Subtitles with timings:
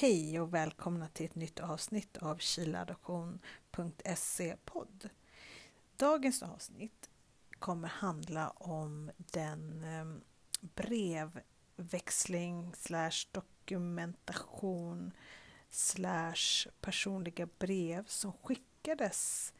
[0.00, 5.08] Hej och välkomna till ett nytt avsnitt av kiladoption.se podd.
[5.96, 7.10] Dagens avsnitt
[7.58, 10.20] kommer handla om den ehm,
[10.60, 15.12] brevväxling slash dokumentation
[15.70, 19.52] slash personliga brev som skickades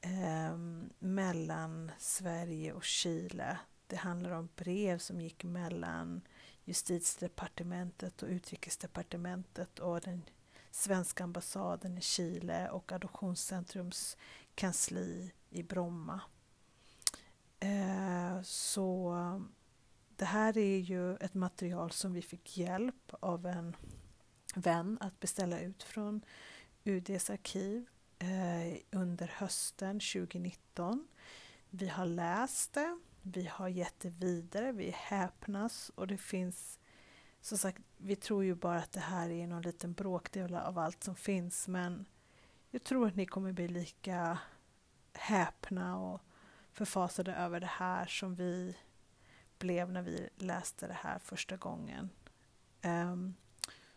[0.00, 0.56] eh,
[0.98, 3.58] mellan Sverige och Chile.
[3.86, 6.20] Det handlar om brev som gick mellan
[6.64, 10.22] justitiedepartementet och utrikesdepartementet och den
[10.70, 14.16] svenska ambassaden i Chile och Adoptionscentrums
[14.54, 16.20] kansli i Bromma.
[17.60, 19.14] Eh, så
[20.16, 23.76] det här är ju ett material som vi fick hjälp av en
[24.54, 26.24] vän att beställa ut från
[26.84, 27.86] UDs arkiv
[28.18, 31.08] eh, under hösten 2019.
[31.70, 36.78] Vi har läst det vi har gett det vidare, vi häpnas och det finns
[37.40, 41.04] som sagt, vi tror ju bara att det här är någon liten bråkdel av allt
[41.04, 42.04] som finns men
[42.70, 44.38] jag tror att ni kommer bli lika
[45.12, 46.20] häpna och
[46.72, 48.76] förfasade över det här som vi
[49.58, 52.10] blev när vi läste det här första gången.
[52.84, 53.34] Um,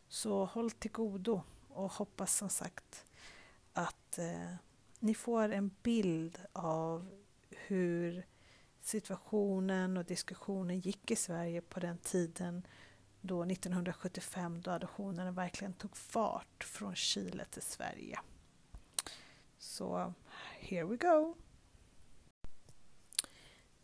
[0.07, 3.05] så håll till godo och hoppas som sagt
[3.73, 4.55] att uh,
[4.99, 7.09] ni får en bild av
[7.49, 8.25] hur
[8.85, 12.67] situationen och diskussionen gick i Sverige på den tiden
[13.21, 18.19] då 1975 då adoptionerna verkligen tog fart från Chile till Sverige.
[19.57, 20.13] Så
[20.59, 21.35] here we go!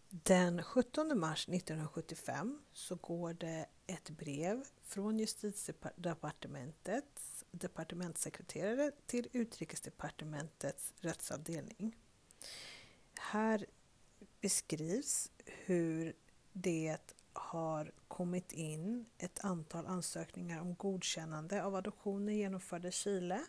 [0.09, 11.95] Den 17 mars 1975 så går det ett brev från justitiedepartementets departementssekreterare till utrikesdepartementets rättsavdelning.
[13.19, 13.65] Här
[14.41, 16.13] beskrivs hur
[16.53, 16.97] det
[17.33, 23.41] har kommit in ett antal ansökningar om godkännande av adoptioner genomförda i Chile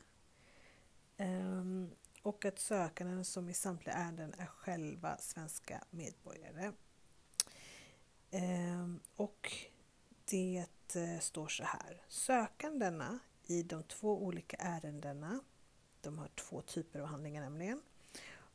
[1.17, 1.91] ehm,
[2.23, 6.73] och att sökanden som i samtliga ärenden är själva svenska medborgare.
[8.31, 9.53] Ehm, och
[10.31, 12.05] det eh, står så här.
[12.09, 15.41] Sökandena i de två olika ärendena,
[16.01, 17.83] de har två typer av handlingar nämligen,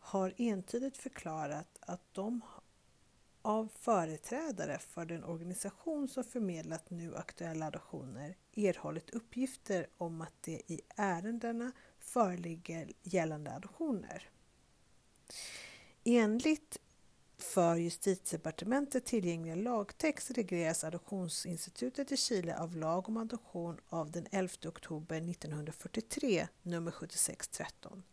[0.07, 2.41] har entydigt förklarat att de
[3.41, 10.71] av företrädare för den organisation som förmedlat nu aktuella adoptioner erhållit uppgifter om att det
[10.71, 14.29] i ärendena föreligger gällande adoptioner.
[16.03, 16.77] Enligt
[17.37, 24.53] för justitiedepartementet tillgängliga lagtext regleras Adoptionsinstitutet i Chile av lag om adoption av den 11
[24.65, 28.03] oktober 1943, nummer 7613.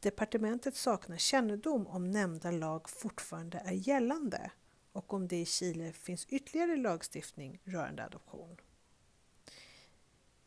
[0.00, 4.50] Departementet saknar kännedom om nämnda lag fortfarande är gällande
[4.92, 8.56] och om det i Chile finns ytterligare lagstiftning rörande adoption.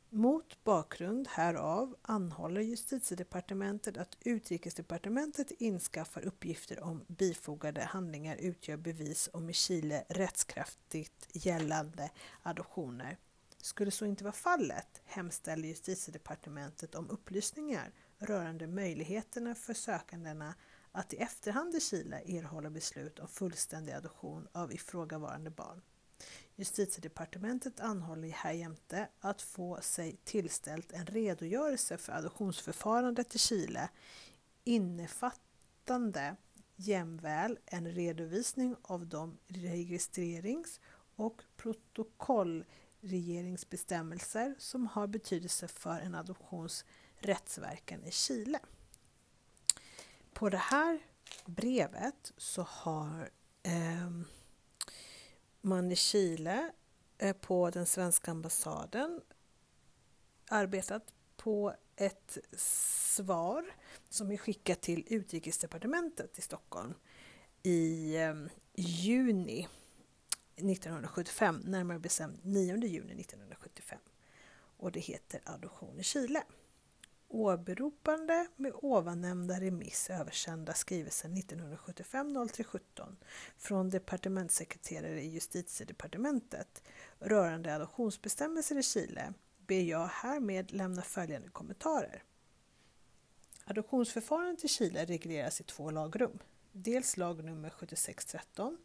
[0.10, 9.50] Mot bakgrund härav anhåller Justitiedepartementet att Utrikesdepartementet inskaffar uppgifter om bifogade handlingar utgör bevis om
[9.50, 12.12] i Chile rättskraftigt gällande
[12.44, 13.18] adoptioner.
[13.64, 20.56] Skulle så inte vara fallet hemställer Justitiedepartementet om upplysningar rörande möjligheterna för sökandena
[20.92, 25.82] att i efterhand i Chile erhålla beslut om fullständig adoption av ifrågavarande barn.
[26.56, 33.90] Justitiedepartementet anhåller härjämte att få sig tillställt en redogörelse för adoptionsförfarandet i Chile
[34.64, 36.36] innefattande
[36.76, 40.80] jämväl en redovisning av de registrerings
[41.16, 41.42] och
[43.04, 48.60] regeringsbestämmelser som har betydelse för en adoptions rättsverkan i Chile.
[50.34, 51.00] På det här
[51.46, 53.30] brevet så har
[53.64, 54.10] eh,
[55.62, 56.72] man i Chile
[57.18, 59.22] eh, på den svenska ambassaden
[60.50, 63.66] arbetat på ett svar
[64.10, 66.94] som är skickat till Utrikesdepartementet i Stockholm
[67.64, 68.36] i eh,
[68.76, 69.68] juni
[70.56, 74.00] 1975, närmare bestämt 9 juni 1975.
[74.78, 76.44] Och det heter Adoption i Chile
[77.34, 83.18] åberopande med ovannämnda remiss översända skrivelsen 1975 0317
[83.58, 86.84] från departementssekreterare i justitiedepartementet
[87.20, 89.34] rörande adoptionsbestämmelser i Chile
[89.68, 92.24] ber jag härmed lämna följande kommentarer.
[93.66, 96.40] Adoptionsförfarandet i Chile regleras i två lagrum.
[96.72, 98.78] Dels lag nummer 7613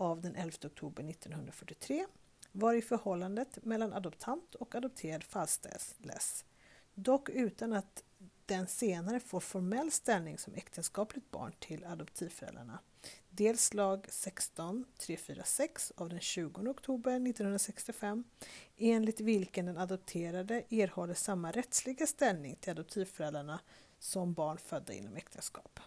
[0.00, 2.06] av den 11 oktober 1943
[2.52, 5.94] var i förhållandet mellan adoptant och adopterad fastställs
[6.94, 8.04] dock utan att
[8.46, 12.78] den senare får formell ställning som äktenskapligt barn till adoptivföräldrarna.
[13.30, 18.24] dels lag 16346 av den 20 oktober 1965
[18.76, 23.60] enligt vilken den adopterade erhåller samma rättsliga ställning till adoptivföräldrarna
[23.98, 25.80] som barn födda inom äktenskap.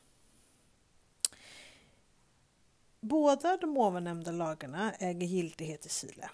[3.04, 6.30] Båda de ovannämnda lagarna äger giltighet i Chile.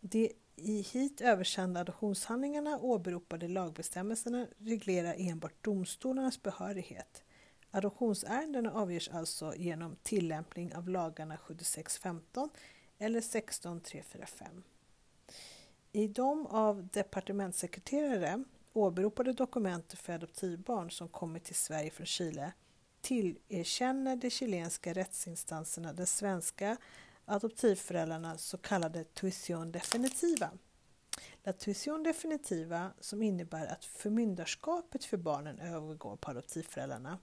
[0.00, 7.22] De i hit översända adoptionshandlingarna åberopade lagbestämmelserna reglerar enbart domstolarnas behörighet.
[7.70, 12.48] Adoptionsärendena avgörs alltså genom tillämpning av lagarna 7615
[12.98, 14.62] eller 16345.
[15.92, 22.52] I de av departementssekreterare åberopade dokument för adoptivbarn som kommit till Sverige från Chile
[23.04, 26.76] tillerkänner de chilenska rättsinstanserna de svenska
[27.24, 30.50] adoptivföräldrarna så kallade tuition definitiva.
[31.42, 37.18] La tuition definitiva, som innebär att förmyndarskapet för barnen övergår på adoptivföräldrarna,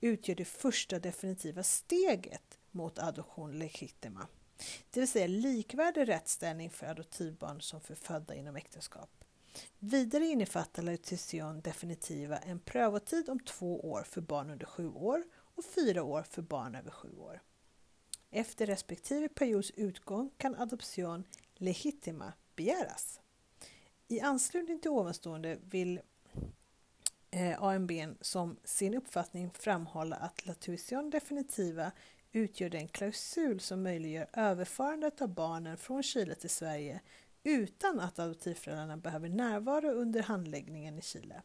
[0.00, 4.26] utgör det första definitiva steget mot adoption legitima,
[4.90, 9.19] det vill säga likvärdig rättsställning för adoptivbarn som för födda inom äktenskap.
[9.78, 10.96] Vidare innefattar La
[11.62, 15.24] definitiva en prövotid om två år för barn under sju år
[15.54, 17.42] och fyra år för barn över sju år.
[18.30, 21.24] Efter respektive periods utgång kan adoption
[21.54, 23.20] legitima begäras.
[24.08, 26.00] I anslutning till ovanstående vill
[27.30, 31.92] eh, AMB som sin uppfattning framhålla att latuition definitiva
[32.32, 37.00] utgör den klausul som möjliggör överförandet av barnen från Chile till Sverige
[37.42, 41.42] utan att adoptivföräldrarna behöver närvara under handläggningen i Chile.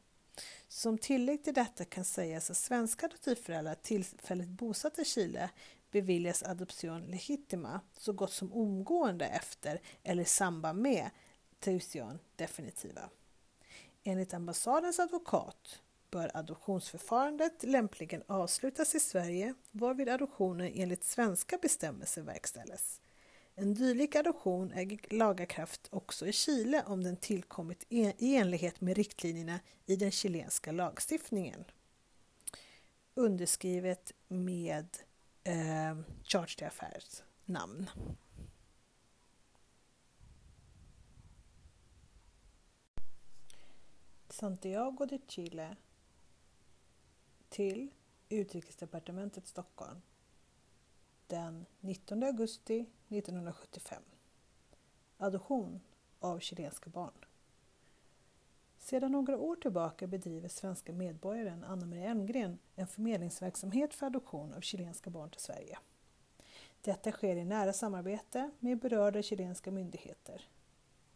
[0.67, 5.49] Som tillägg till detta kan sägas att svenska adoptivföräldrar tillfälligt bosatta i Chile
[5.91, 11.09] beviljas adoption legitima så gott som omgående efter eller i samband med
[11.59, 13.09] tuition definitiva.
[14.03, 23.01] Enligt ambassadens advokat bör adoptionsförfarandet lämpligen avslutas i Sverige varvid adoptionen enligt svenska bestämmelser verkställes.
[23.57, 29.59] En dylik adoption äger lagakraft också i Chile om den tillkommit i enlighet med riktlinjerna
[29.85, 31.65] i den chilenska lagstiftningen.
[33.13, 34.97] Underskrivet med
[35.43, 37.89] eh, Charge d'Affaires namn.
[44.29, 45.75] Santiago de Chile
[47.49, 47.91] till
[48.29, 50.01] Utrikesdepartementet Stockholm
[51.27, 54.03] den 19 augusti 1975.
[55.17, 55.81] Adoption
[56.19, 57.25] av chilenska barn.
[58.77, 65.09] Sedan några år tillbaka bedriver svenska medborgaren Anna-Maria Elmgren en förmedlingsverksamhet för adoption av chilenska
[65.09, 65.77] barn till Sverige.
[66.81, 70.49] Detta sker i nära samarbete med berörda chilenska myndigheter.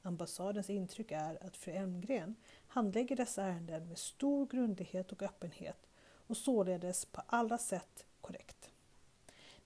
[0.02, 2.36] Ambassadens intryck är att fru Elmgren
[2.68, 5.88] handlägger dessa ärenden med stor grundlighet och öppenhet
[6.28, 8.72] och således på alla sätt korrekt.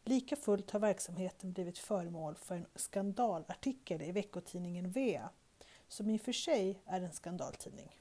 [0.04, 5.30] Lika fullt har verksamheten blivit föremål för en skandalartikel i veckotidningen Vea
[5.88, 8.00] som i och för sig är en skandaltidning.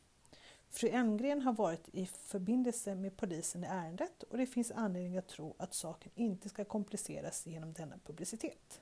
[0.69, 5.29] Fru Elmgren har varit i förbindelse med polisen i ärendet och det finns anledning att
[5.29, 8.81] tro att saken inte ska kompliceras genom denna publicitet.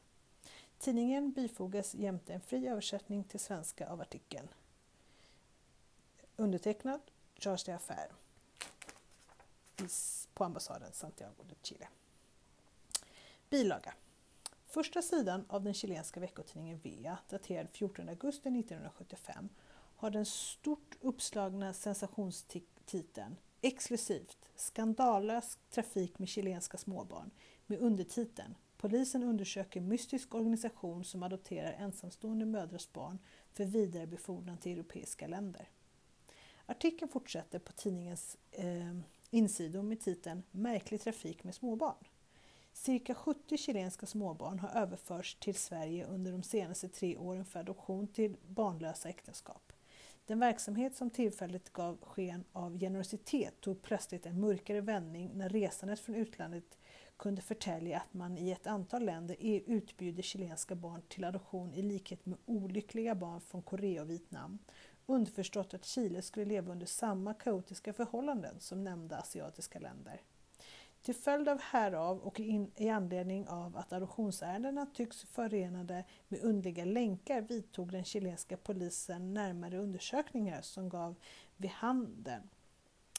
[0.79, 4.49] Tidningen bifogas jämte en fri översättning till svenska av artikeln.
[6.37, 7.01] Undertecknad
[7.35, 8.11] Charles de Affaire,
[10.35, 11.89] på ambassaden Santiago de Chile.
[13.51, 13.95] Bilaga
[14.67, 19.49] Första sidan av den chilenska veckotidningen Vea, daterad 14 augusti 1975,
[19.97, 27.31] har den stort uppslagna sensationstiteln Exklusivt skandalös trafik med chilenska småbarn
[27.67, 33.19] med undertiteln Polisen undersöker mystisk organisation som adopterar ensamstående mödrars barn
[33.53, 35.69] för vidarebefordran till europeiska länder.
[36.67, 38.97] Artikeln fortsätter på tidningens eh,
[39.31, 42.05] insidor med titeln Märklig trafik med småbarn.
[42.73, 48.07] Cirka 70 chilenska småbarn har överförts till Sverige under de senaste tre åren för adoption
[48.07, 49.73] till barnlösa äktenskap.
[50.27, 56.01] Den verksamhet som tillfälligt gav sken av generositet tog plötsligt en mörkare vändning när resandet
[56.01, 56.79] från utlandet
[57.17, 59.37] kunde förtälja att man i ett antal länder
[59.67, 64.59] utbjuder chilenska barn till adoption i likhet med olyckliga barn från Korea och Vietnam.
[65.07, 70.21] Underförstått att Chile skulle leva under samma kaotiska förhållanden som nämnda asiatiska länder.
[71.03, 76.85] Till följd av härav och in, i anledning av att adoptionsärendena tycks förenade med underliga
[76.85, 81.15] länkar vidtog den chilenska polisen närmare undersökningar som gav
[81.57, 82.43] vid handen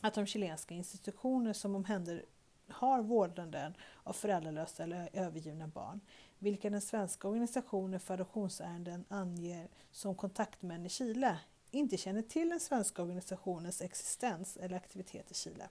[0.01, 2.25] att de chilenska institutioner som omhänder
[2.67, 3.73] har vårdnaden
[4.03, 5.99] av föräldralösa eller övergivna barn,
[6.39, 11.39] vilka den svenska organisationen för adoptionsärenden anger som kontaktmän i Chile,
[11.71, 15.69] inte känner till den svenska organisationens existens eller aktivitet i Chile.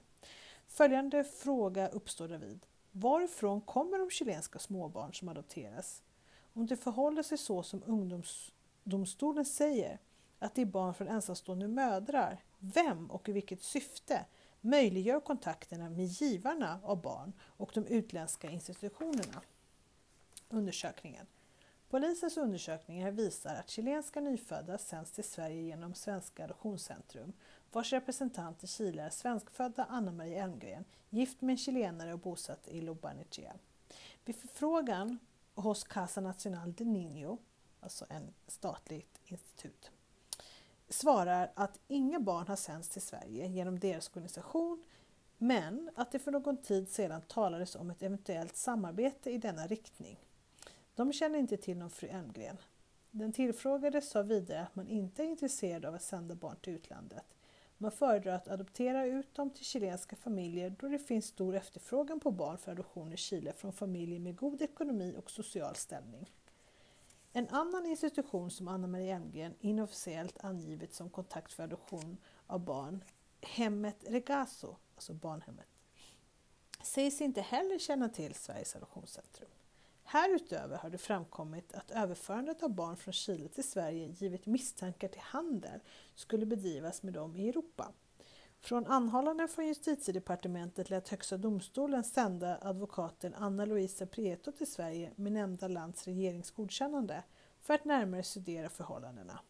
[0.71, 2.67] Följande fråga uppstår därvid.
[2.93, 6.03] Varifrån kommer de chilenska småbarn som adopteras?
[6.53, 9.99] Om det förhåller sig så som ungdomsdomstolen säger,
[10.39, 14.27] att det är barn från ensamstående mödrar, vem och i vilket syfte
[14.61, 19.43] möjliggör kontakterna med givarna av barn och de utländska institutionerna?
[20.49, 21.27] Undersökningen.
[21.89, 27.33] Polisens undersökningar visar att chilenska nyfödda sänds till Sverige genom Svenska Adoptionscentrum
[27.73, 32.81] vars representant i Chile är svenskfödda Anna-Maria Elmgren, gift med en chilenare och bosatt i
[32.81, 33.53] Lobarnechea.
[34.25, 35.19] Vid förfrågan
[35.55, 37.39] hos Casa Nacional de Niño,
[37.81, 39.91] alltså en statligt institut,
[40.89, 44.83] svarar att inga barn har sänds till Sverige genom deras organisation
[45.39, 50.19] men att det för någon tid sedan talades om ett eventuellt samarbete i denna riktning.
[50.95, 52.57] De känner inte till någon fru Elmgren.
[53.11, 57.25] Den tillfrågade sa vidare att man inte är intresserad av att sända barn till utlandet.
[57.83, 62.31] Man föredrar att adoptera ut dem till chilenska familjer då det finns stor efterfrågan på
[62.31, 66.33] barn för adoption i Chile från familjer med god ekonomi och social ställning.
[67.33, 73.05] En annan institution som Anna-Maria Elmgren inofficiellt angivit som kontakt för adoption av barn,
[73.41, 75.69] Hemmet Regazo, alltså barnhemmet,
[76.83, 79.49] sägs inte heller känna till Sveriges adoptionscentrum.
[80.12, 85.21] Härutöver har det framkommit att överförandet av barn från Chile till Sverige givet misstankar till
[85.21, 85.81] handel
[86.14, 87.93] skulle bedrivas med dem i Europa.
[88.61, 95.33] Från anhållanden från justitiedepartementet lät Högsta domstolen sända advokaten Anna Luisa Prieto till Sverige med
[95.33, 97.23] nämnda lands regeringsgodkännande
[97.61, 99.40] för att närmare studera förhållandena.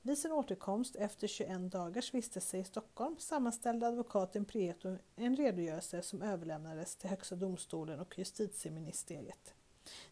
[0.00, 6.22] Vid sin återkomst efter 21 dagars vistelse i Stockholm sammanställde advokaten Prieto en redogörelse som
[6.22, 9.54] överlämnades till Högsta domstolen och justitieministeriet.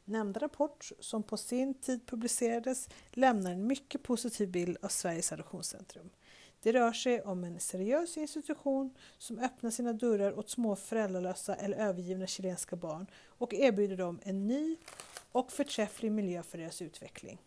[0.05, 6.11] Nämnda rapport, som på sin tid publicerades, lämnar en mycket positiv bild av Sveriges Adoptionscentrum.
[6.62, 11.77] Det rör sig om en seriös institution som öppnar sina dörrar åt små föräldralösa eller
[11.77, 14.77] övergivna chilenska barn och erbjuder dem en ny
[15.33, 17.41] och förträfflig miljö för deras utveckling.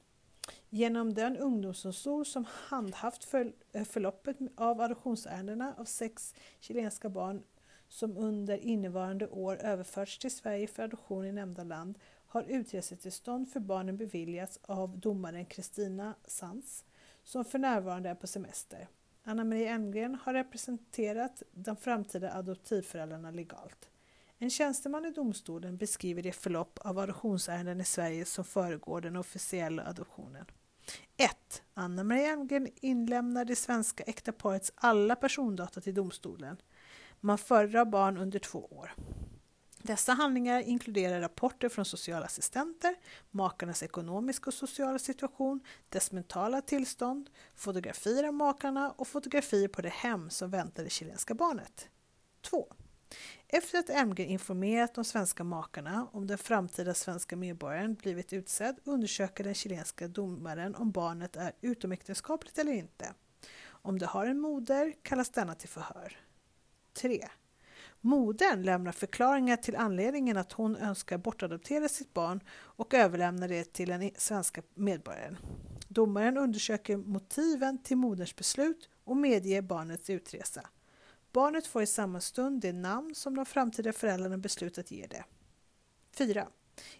[0.69, 3.33] Genom den ungdomsdomstol som handhaft
[3.71, 7.43] eh, förloppet av adoptionsärendena av sex chilenska barn
[7.87, 11.99] som under innevarande år överförts till Sverige för adoption i nämnda land
[12.33, 16.85] har utresetillstånd för barnen beviljats av domaren Kristina Sands
[17.23, 18.87] som för närvarande är på semester.
[19.23, 23.89] Anna-Maria Elmgren har representerat de framtida adoptivföräldrarna legalt.
[24.37, 29.85] En tjänsteman i domstolen beskriver det förlopp av adoptionsärenden i Sverige som föregår den officiella
[29.85, 30.45] adoptionen.
[31.17, 31.63] 1.
[31.73, 36.57] Anna-Maria Elmgren inlämnar det svenska äkta parets alla persondata till domstolen.
[37.19, 38.91] Man föredrar barn under två år.
[39.85, 42.95] Dessa handlingar inkluderar rapporter från socialassistenter,
[43.31, 45.59] makarnas ekonomiska och sociala situation,
[45.89, 51.33] dess mentala tillstånd, fotografier av makarna och fotografier på det hem som väntar det chilenska
[51.33, 51.89] barnet.
[52.41, 52.73] 2.
[53.47, 59.43] Efter att MG informerat de svenska makarna om den framtida svenska medborgaren blivit utsedd undersöker
[59.43, 63.13] den chilenska domaren om barnet är utomäktenskapligt eller inte.
[63.65, 66.17] Om det har en moder kallas denna till förhör.
[66.93, 67.27] 3.
[68.05, 73.89] Modern lämnar förklaringar till anledningen att hon önskar bortadoptera sitt barn och överlämnar det till
[73.89, 75.37] den svenska medborgaren.
[75.87, 80.69] Domaren undersöker motiven till moderns beslut och medger barnets utresa.
[81.31, 85.23] Barnet får i samma stund det namn som de framtida föräldrarna beslutat ge det.
[86.17, 86.47] 4.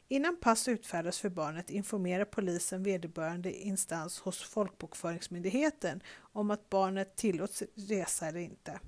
[0.07, 7.63] Innan pass utfärdas för barnet informerar polisen vederbörande instans hos Folkbokföringsmyndigheten om att barnet tillåts
[7.75, 8.79] resa eller inte.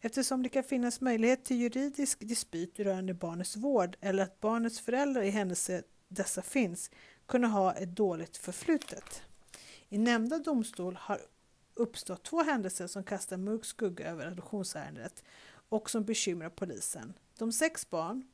[0.00, 5.22] Eftersom det kan finnas möjlighet till juridisk dispyt rörande barnets vård eller att barnets föräldrar
[5.22, 6.90] i händelse dessa finns
[7.26, 9.22] kunna ha ett dåligt förflutet.
[9.88, 11.20] I nämnda domstol har
[11.74, 15.24] uppstått två händelser som kastar mörk skugga över adoptionsärendet
[15.68, 17.12] och som bekymrar polisen.
[17.38, 18.24] De sex barn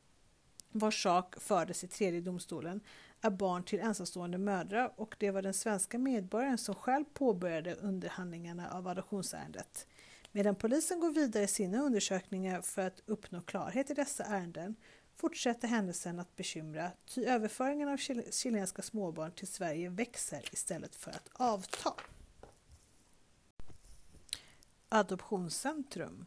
[0.72, 2.80] vars sak fördes i tredje domstolen
[3.20, 8.70] är barn till ensamstående mödrar och det var den svenska medborgaren som själv påbörjade underhandlingarna
[8.70, 9.86] av adoptionsärendet.
[10.32, 14.76] Medan polisen går vidare i sina undersökningar för att uppnå klarhet i dessa ärenden
[15.14, 17.96] fortsätter händelsen att bekymra, ty överföringen av
[18.30, 21.94] chilenska småbarn till Sverige växer istället för att avta.
[24.88, 26.26] Adoptionscentrum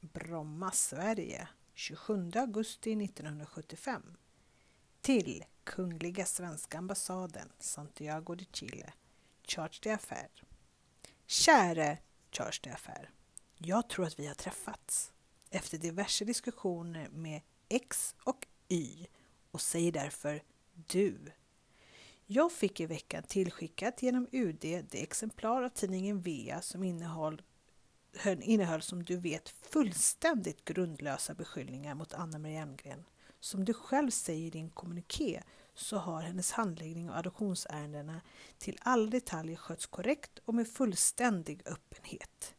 [0.00, 4.02] Bromma, Sverige 27 augusti 1975
[5.00, 8.92] till Kungliga Svenska ambassaden Santiago de Chile.
[9.42, 10.42] Charge d'affaires.
[11.26, 11.98] Käre
[12.32, 13.10] Charles affär.
[13.58, 15.12] Jag tror att vi har träffats
[15.50, 19.06] efter diverse diskussioner med X och Y
[19.50, 21.32] och säger därför du.
[22.26, 27.44] Jag fick i veckan tillskickat genom UD det exemplar av tidningen Vea som innehåller
[28.24, 33.04] innehöll som du vet fullständigt grundlösa beskyllningar mot Anna-Maria Elmgren.
[33.40, 35.42] Som du själv säger i din kommuniké
[35.74, 38.20] så har hennes handläggning av adoptionsärendena
[38.58, 42.54] till alla detaljer skötts korrekt och med fullständig öppenhet.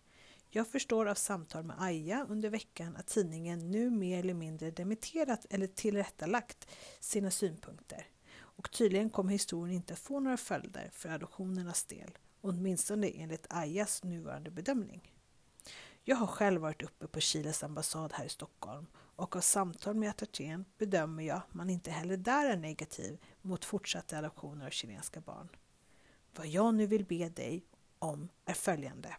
[0.49, 5.45] Jag förstår av samtal med Aja under veckan att tidningen nu mer eller mindre demitterat
[5.49, 6.67] eller tillrättalagt
[6.99, 8.07] sina synpunkter.
[8.35, 14.03] Och tydligen kommer historien inte att få några följder för adoptionernas del, åtminstone enligt Ajas
[14.03, 15.11] nuvarande bedömning.
[16.03, 20.09] Jag har själv varit uppe på Chiles ambassad här i Stockholm och av samtal med
[20.09, 25.21] attachén bedömer jag att man inte heller där är negativ mot fortsatta adoptioner av chilenska
[25.21, 25.49] barn.
[26.35, 27.65] Vad jag nu vill be dig
[27.99, 29.15] om är följande.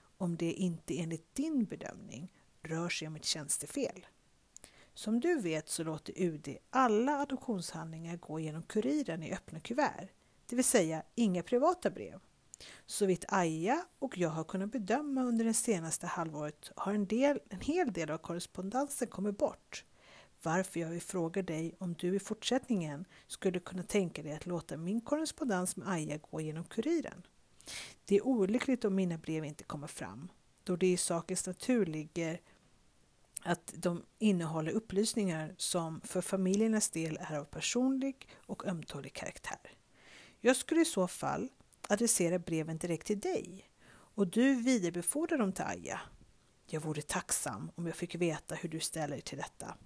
[0.00, 2.32] Om det inte enligt din bedömning
[2.62, 4.06] rör sig om ett tjänstefel.
[4.94, 10.08] Som du vet så låter UD alla adoptionshandlingar gå genom kuriren i öppna kuvert,
[10.46, 12.20] det vill säga inga privata brev.
[12.86, 17.40] Så vitt Aja och jag har kunnat bedöma under det senaste halvåret har en, del,
[17.48, 19.84] en hel del av korrespondensen kommit bort.
[20.42, 24.76] Varför jag vill fråga dig om du i fortsättningen skulle kunna tänka dig att låta
[24.76, 27.26] min korrespondens med Aja gå genom kuriren.
[28.04, 30.28] Det är olyckligt om mina brev inte kommer fram,
[30.64, 32.40] då det i sakens natur ligger
[33.42, 39.76] att de innehåller upplysningar som för familjernas del är av personlig och ömtålig karaktär.
[40.40, 41.48] Jag skulle i så fall
[41.88, 43.70] adressera breven direkt till dig
[44.14, 46.00] och du vidarebefordrar dem till Aja.
[46.66, 49.76] Jag vore tacksam om jag fick veta hur du ställer dig till detta.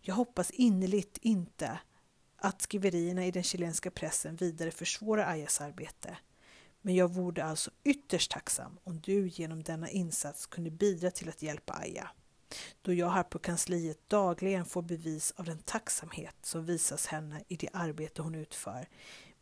[0.00, 1.78] Jag hoppas innerligt inte
[2.36, 6.18] att skriverierna i den chilenska pressen vidare försvårar Ajas arbete.
[6.80, 11.42] Men jag vore alltså ytterst tacksam om du genom denna insats kunde bidra till att
[11.42, 12.10] hjälpa Aja.
[12.82, 17.56] Då jag här på kansliet dagligen får bevis av den tacksamhet som visas henne i
[17.56, 18.88] det arbete hon utför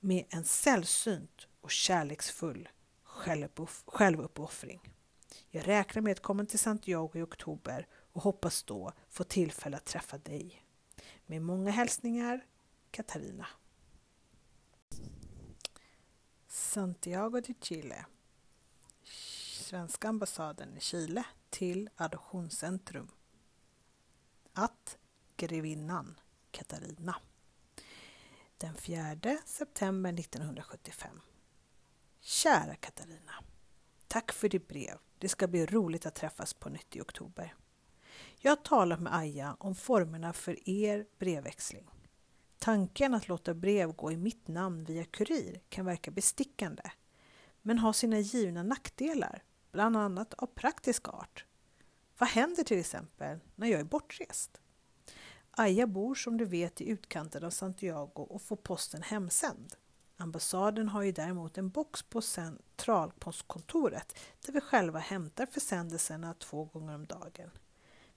[0.01, 2.69] med en sällsynt och kärleksfull
[3.87, 4.81] självuppoffring.
[5.51, 9.85] Jag räknar med att komma till Santiago i oktober och hoppas då få tillfälle att
[9.85, 10.63] träffa dig.
[11.27, 12.47] Med många hälsningar,
[12.91, 13.47] Katarina.
[16.49, 18.07] Santiago de Chile
[19.53, 23.09] Svenska ambassaden i Chile till Adoptionscentrum.
[24.53, 24.99] Att
[25.37, 27.17] grevinnan Katarina.
[28.59, 31.21] Den 4 september 1975
[32.29, 33.33] Kära Katarina.
[34.07, 34.99] Tack för ditt brev.
[35.19, 37.55] Det ska bli roligt att träffas på nytt i oktober.
[38.41, 41.91] Jag har talat med Aja om formerna för er brevväxling.
[42.59, 46.83] Tanken att låta brev gå i mitt namn via kurir kan verka bestickande,
[47.63, 51.45] men har sina givna nackdelar, bland annat av praktisk art.
[52.19, 54.61] Vad händer till exempel när jag är bortrest?
[55.51, 59.77] Aja bor som du vet i utkanten av Santiago och får posten hemsänd.
[60.17, 66.95] Ambassaden har ju däremot en box på centralpostkontoret där vi själva hämtar försändelserna två gånger
[66.95, 67.51] om dagen.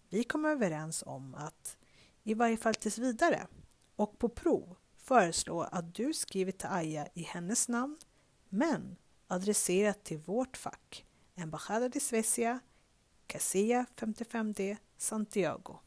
[0.10, 1.78] Vi kom överens om att,
[2.24, 3.48] i varje fall tills vidare,
[3.96, 7.98] och på prov föreslå att du skriver till Aja i hennes namn,
[8.50, 12.60] men adresserat till vårt fack, Embajada de Suecia,
[13.28, 15.80] Casilla 55D, Santiago.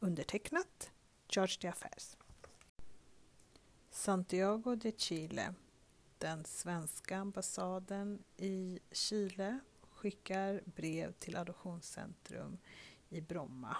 [0.00, 0.90] Undertecknat
[1.28, 2.16] George de Affairs.
[3.94, 5.54] Santiago de Chile,
[6.18, 9.58] den svenska ambassaden i Chile,
[9.90, 12.58] skickar brev till Adoptionscentrum
[13.08, 13.76] i Bromma.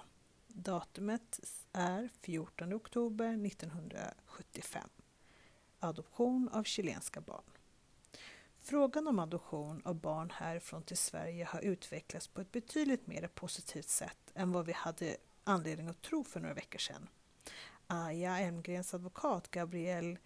[0.48, 1.40] Datumet
[1.72, 4.88] är 14 oktober 1975.
[5.79, 7.51] Adoption av chilenska barn.
[8.61, 13.88] Frågan om adoption av barn härifrån till Sverige har utvecklats på ett betydligt mer positivt
[13.88, 17.09] sätt än vad vi hade anledning att tro för några veckor sedan.
[17.94, 20.18] Aya Elmgrens advokat Gabriel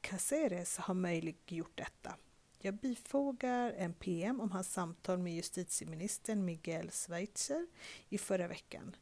[0.00, 2.16] Caceres har möjliggjort detta.
[2.58, 7.66] Jag bifogar en PM om hans samtal med justitieministern Miguel Schweitzer
[8.08, 8.96] i förra veckan.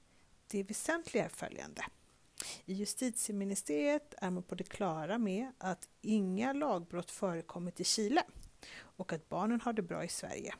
[0.46, 1.84] Det väsentliga är följande.
[2.64, 8.22] I justitieministeriet är man på det klara med att inga lagbrott förekommit i Chile
[8.78, 10.54] och att barnen har det bra i Sverige.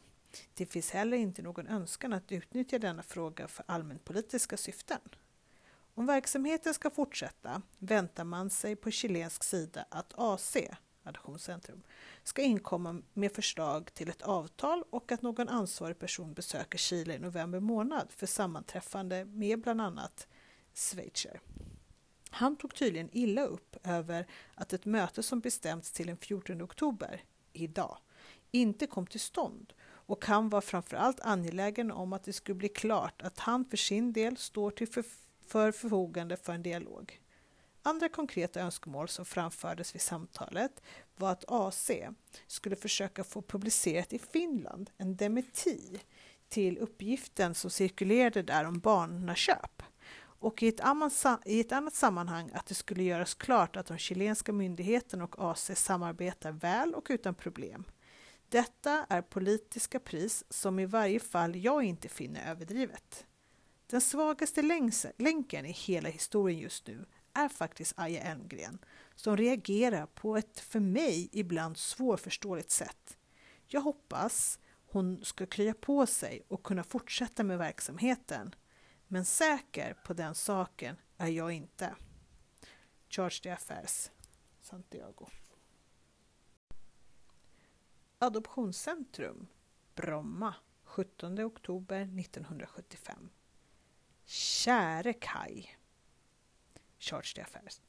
[0.54, 5.00] Det finns heller inte någon önskan att utnyttja denna fråga för allmänpolitiska syften.
[5.94, 10.56] Om verksamheten ska fortsätta väntar man sig på chilensk sida att AC,
[11.02, 11.82] Adoptionscentrum,
[12.22, 17.18] ska inkomma med förslag till ett avtal och att någon ansvarig person besöker Chile i
[17.18, 20.26] november månad för sammanträffande med bland annat
[20.74, 21.40] Schweizer.
[22.30, 27.24] Han tog tydligen illa upp över att ett möte som bestämts till den 14 oktober,
[27.52, 27.98] idag,
[28.50, 33.22] inte kom till stånd och han var framförallt angelägen om att det skulle bli klart
[33.22, 37.20] att han för sin del står till förfogande för förfogande för en dialog.
[37.82, 40.82] Andra konkreta önskemål som framfördes vid samtalet
[41.16, 41.90] var att AC
[42.46, 46.00] skulle försöka få publicerat i Finland en dementi
[46.48, 49.82] till uppgiften som cirkulerade där om barnaköp
[50.42, 50.80] och i ett,
[51.44, 55.70] i ett annat sammanhang att det skulle göras klart att de chilenska myndigheterna och AC
[55.74, 57.84] samarbetar väl och utan problem.
[58.48, 63.26] Detta är politiska pris som i varje fall jag inte finner överdrivet.
[63.92, 64.62] Den svagaste
[65.16, 68.78] länken i hela historien just nu är faktiskt Aja Elmgren
[69.14, 73.18] som reagerar på ett för mig ibland svårförståeligt sätt.
[73.66, 78.54] Jag hoppas hon ska krya på sig och kunna fortsätta med verksamheten.
[79.08, 81.96] Men säker på den saken är jag inte.
[83.08, 84.10] Charge de Affairs,
[84.60, 85.26] Santiago.
[88.18, 89.46] Adoptionscentrum,
[89.94, 93.30] Bromma, 17 oktober 1975.
[94.32, 95.66] Käre Kai.
[96.98, 97.80] Charge de Affairs.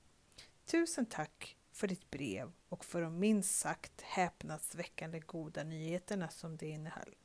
[0.65, 6.67] Tusen tack för ditt brev och för de minst sagt häpnadsväckande goda nyheterna som det
[6.67, 7.15] innehöll.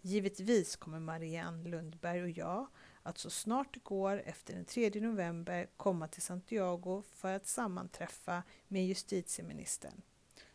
[0.00, 2.66] Givetvis kommer Marianne Lundberg och jag
[3.02, 8.42] att så snart det går efter den 3 november komma till Santiago för att sammanträffa
[8.68, 10.02] med justitieministern.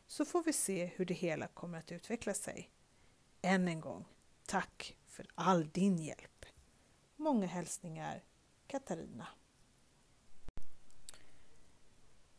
[0.07, 2.71] Så får vi se hur det hela kommer att utveckla sig.
[3.41, 4.05] Än en gång,
[4.45, 6.34] tack för all din hjälp.
[7.15, 8.23] Många hälsningar,
[8.67, 9.27] Katarina.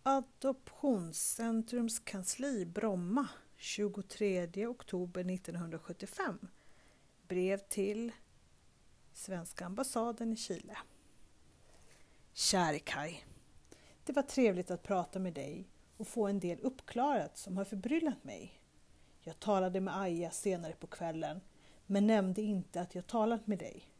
[0.03, 6.39] Adoptionscentrums kansli Bromma 23 oktober 1975.
[7.29, 8.12] Brev till
[9.12, 10.79] Svenska ambassaden i Chile.
[12.33, 13.17] Käre Kai.
[14.05, 18.25] Det var trevligt att prata med dig och få en del uppklarat som har förbryllat
[18.25, 18.61] mig.
[19.21, 21.41] Jag talade med Aja senare på kvällen
[21.87, 23.96] men nämnde inte att jag talat med dig.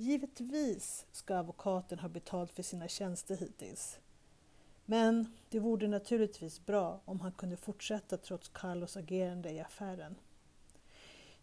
[0.00, 3.98] Givetvis ska advokaten ha betalt för sina tjänster hittills.
[4.84, 10.14] Men det vore naturligtvis bra om han kunde fortsätta trots Carlos agerande i affären.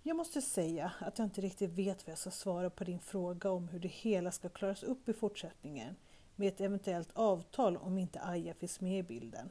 [0.04, 3.52] Jag måste säga att jag inte riktigt vet vad jag ska svara på din fråga
[3.52, 5.96] om hur det hela ska klaras upp i fortsättningen
[6.36, 9.50] med ett eventuellt avtal om inte Aja finns med i bilden.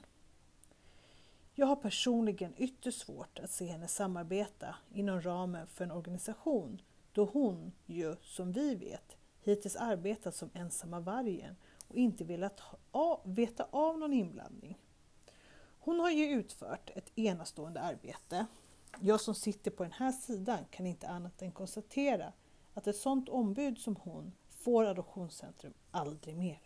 [1.54, 6.80] Jag har personligen ytterst svårt att se henne samarbeta inom ramen för en organisation
[7.14, 11.57] då hon ju, som vi vet, hittills arbetat som ensamma vargen
[11.88, 14.79] och inte velat ha, veta av någon inblandning.
[15.81, 18.46] Hon har ju utfört ett enastående arbete.
[19.00, 22.33] Jag som sitter på den här sidan kan inte annat än konstatera
[22.74, 26.61] att ett sådant ombud som hon får Adoptionscentrum aldrig mer.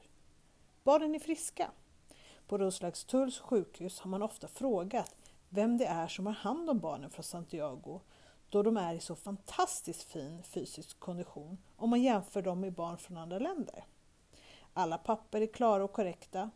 [0.85, 1.71] Barnen är friska.
[2.47, 5.17] På Roslagstulls sjukhus har man ofta frågat
[5.49, 8.01] vem det är som har hand om barnen från Santiago
[8.51, 12.99] då de är i så fantastiskt fin fysisk kondition om man jämför dem med barn
[12.99, 13.85] från andra länder.
[14.73, 16.51] Alla papper är klara och korrekta,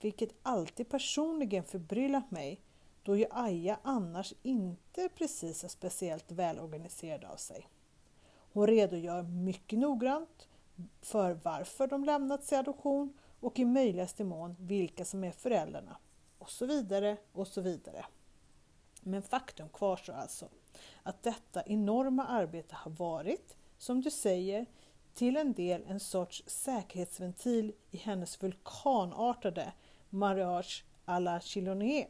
[0.00, 2.60] vilket alltid personligen förbryllat mig
[3.02, 7.68] då ju Aja annars inte precis är speciellt välorganiserad av sig.
[8.52, 10.48] Hon redogör mycket noggrant
[11.00, 15.96] för varför de lämnats i adoption och i möjligaste mån vilka som är föräldrarna
[16.38, 18.06] och så vidare och så vidare.
[19.00, 20.48] Men faktum kvarstår alltså
[21.02, 24.66] att detta enorma arbete har varit, som du säger,
[25.14, 29.72] till en del en sorts säkerhetsventil i hennes vulkanartade
[30.10, 32.08] mariage à la Chilonier,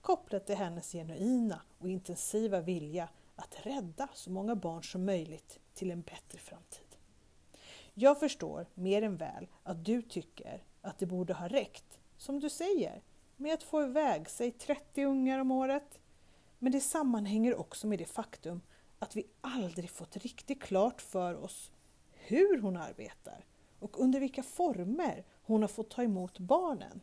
[0.00, 5.90] kopplat till hennes genuina och intensiva vilja att rädda så många barn som möjligt till
[5.90, 6.96] en bättre framtid.
[7.94, 12.50] Jag förstår mer än väl att du tycker att det borde ha räckt, som du
[12.50, 13.02] säger,
[13.36, 16.00] med att få iväg sig 30 ungar om året.
[16.62, 18.60] Men det sammanhänger också med det faktum
[18.98, 21.72] att vi aldrig fått riktigt klart för oss
[22.12, 23.44] hur hon arbetar
[23.78, 27.00] och under vilka former hon har fått ta emot barnen.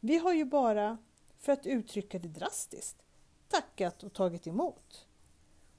[0.00, 0.98] Vi har ju bara,
[1.38, 3.02] för att uttrycka det drastiskt,
[3.48, 5.06] tackat och tagit emot.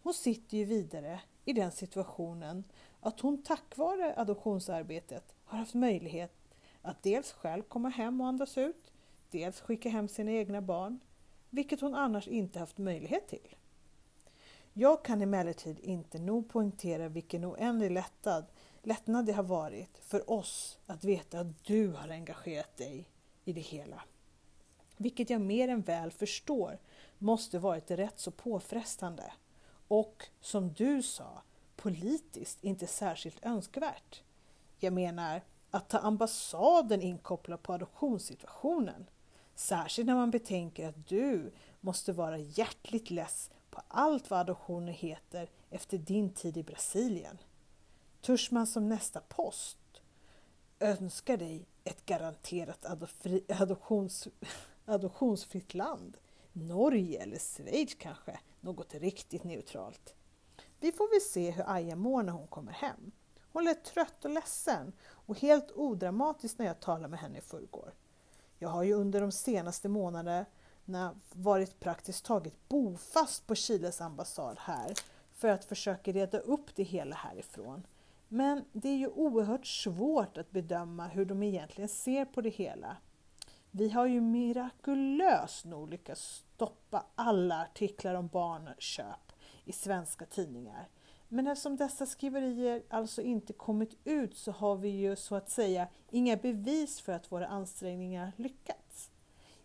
[0.02, 2.63] Hon sitter ju vidare i den situationen
[3.00, 6.34] att hon tack vare adoptionsarbetet har haft möjlighet
[6.82, 8.91] att dels själv komma hem och andas ut,
[9.32, 11.00] dels skicka hem sina egna barn,
[11.49, 13.55] vilket hon annars inte haft möjlighet till.
[14.73, 18.45] Jag kan emellertid inte nog poängtera vilken oändlig lättnad,
[18.83, 23.09] lättnad det har varit för oss att veta att du har engagerat dig
[23.45, 24.03] i det hela.
[24.97, 26.79] Vilket jag mer än väl förstår
[27.17, 29.33] måste varit rätt så påfrestande
[29.88, 31.41] och, som du sa,
[31.75, 34.23] politiskt inte särskilt önskvärt.
[34.79, 39.09] Jag menar, att ta ambassaden inkopplad på adoptionssituationen.
[39.60, 45.50] Särskilt när man betänker att du måste vara hjärtligt less på allt vad adoptioner heter
[45.69, 47.38] efter din tid i Brasilien.
[48.22, 49.78] Törs man som nästa post
[50.80, 52.86] önska dig ett garanterat
[53.50, 54.28] adoptions,
[54.86, 56.17] adoptionsfritt land
[56.54, 60.13] Norge eller Schweiz kanske, något riktigt neutralt.
[60.80, 63.12] Vi får väl se hur Aja mår när hon kommer hem.
[63.52, 67.93] Hon lät trött och ledsen och helt odramatiskt när jag talade med henne i förrgår.
[68.60, 70.45] Jag har ju under de senaste månaderna
[71.34, 74.93] varit praktiskt taget bofast på Chiles ambassad här
[75.34, 77.84] för att försöka reda upp det hela härifrån.
[78.28, 82.98] Men det är ju oerhört svårt att bedöma hur de egentligen ser på det hela.
[83.72, 89.32] Vi har ju mirakulöst nog lyckats stoppa alla artiklar om barnköp
[89.65, 90.88] i svenska tidningar.
[91.30, 95.88] Men eftersom dessa skriverier alltså inte kommit ut så har vi ju så att säga
[96.10, 99.12] inga bevis för att våra ansträngningar lyckats.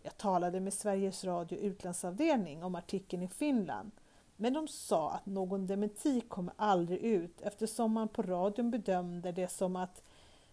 [0.03, 3.91] Jag talade med Sveriges Radio utlandsavdelning om artikeln i Finland
[4.37, 9.47] men de sa att någon dementi kommer aldrig ut eftersom man på radion bedömde det
[9.47, 10.03] som att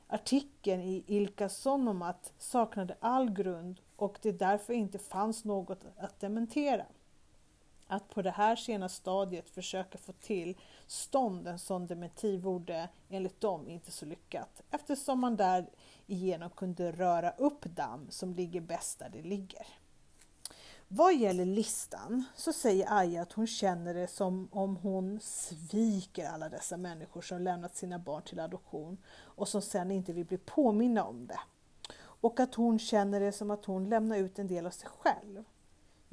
[0.07, 6.85] artikeln i Ilka Sonomat saknade all grund och det därför inte fanns något att dementera.
[7.92, 13.40] Att på det här sena stadiet försöka få till stånd en sån dementi vore enligt
[13.40, 19.09] dem inte så lyckat eftersom man därigenom kunde röra upp damm som ligger bäst där
[19.09, 19.66] det ligger.
[20.88, 26.48] Vad gäller listan så säger Aja att hon känner det som om hon sviker alla
[26.48, 31.05] dessa människor som lämnat sina barn till adoption och som sen inte vill bli påminna
[31.05, 31.40] om det.
[31.98, 35.44] Och att hon känner det som att hon lämnar ut en del av sig själv.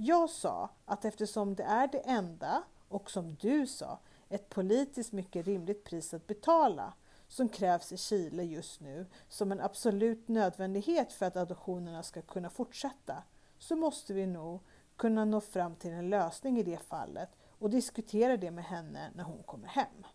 [0.02, 5.46] Jag sa att eftersom det är det enda, och som du sa, ett politiskt mycket
[5.46, 6.94] rimligt pris att betala
[7.28, 12.50] som krävs i Chile just nu som en absolut nödvändighet för att adoptionerna ska kunna
[12.50, 13.24] fortsätta
[13.58, 14.60] så måste vi nog
[14.98, 19.24] kunna nå fram till en lösning i det fallet och diskutera det med henne när
[19.24, 20.06] hon kommer hem.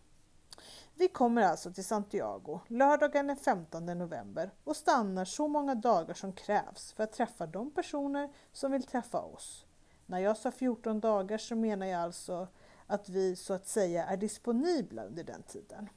[0.95, 6.33] Vi kommer alltså till Santiago lördagen den 15 november och stannar så många dagar som
[6.33, 9.65] krävs för att träffa de personer som vill träffa oss.
[10.05, 12.47] När jag sa 14 dagar så menar jag alltså
[12.87, 15.89] att vi så att säga är disponibla under den tiden.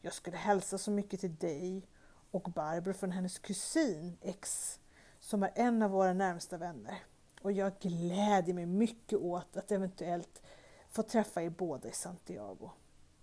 [0.00, 1.88] Jag skulle hälsa så mycket till dig
[2.30, 4.80] och Barbro från hennes kusin X
[5.20, 6.98] som är en av våra närmsta vänner.
[7.42, 10.42] Och jag gläder mig mycket åt att eventuellt
[10.88, 12.70] få träffa er båda i Santiago.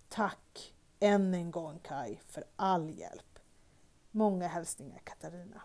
[0.08, 3.38] Tack än en gång Kai för all hjälp.
[4.10, 5.62] Många hälsningar Katarina.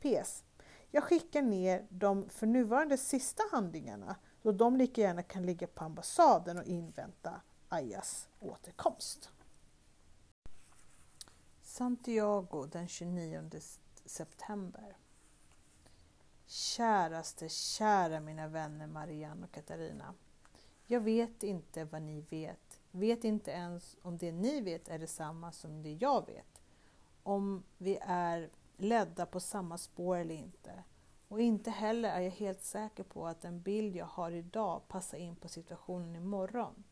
[0.00, 0.44] PS.
[0.90, 5.84] Jag skickar ner de för nuvarande sista handlingarna då de lika gärna kan ligga på
[5.84, 9.30] ambassaden och invänta Ayas återkomst.
[11.62, 13.50] Santiago den 29
[14.04, 14.96] september.
[16.46, 20.14] Käraste, kära mina vänner Marianne och Katarina.
[20.86, 22.80] Jag vet inte vad ni vet.
[22.90, 26.62] Vet inte ens om det ni vet är detsamma som det jag vet.
[27.22, 30.84] Om vi är ledda på samma spår eller inte.
[31.28, 35.18] Och inte heller är jag helt säker på att den bild jag har idag passar
[35.18, 36.84] in på situationen imorgon.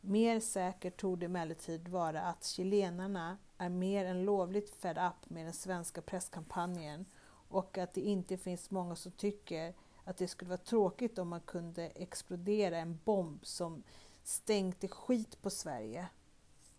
[0.00, 5.46] Mer säkert tog det emellertid vara att chilenarna är mer än lovligt fed up med
[5.46, 7.06] den svenska presskampanjen
[7.48, 11.40] och att det inte finns många som tycker att det skulle vara tråkigt om man
[11.40, 13.82] kunde explodera en bomb som
[14.22, 16.06] stänkte skit på Sverige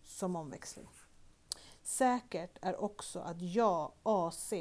[0.02, 0.88] som omväxling.
[1.84, 4.52] Säkert är också att jag, AC,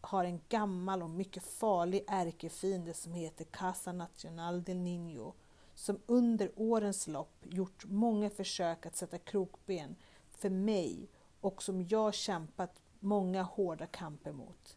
[0.00, 5.32] har en gammal och mycket farlig ärkefiende som heter Casa Nacional del Niño
[5.74, 9.96] som under årens lopp gjort många försök att sätta krokben
[10.30, 11.08] för mig
[11.40, 14.76] och som jag kämpat många hårda kamper mot.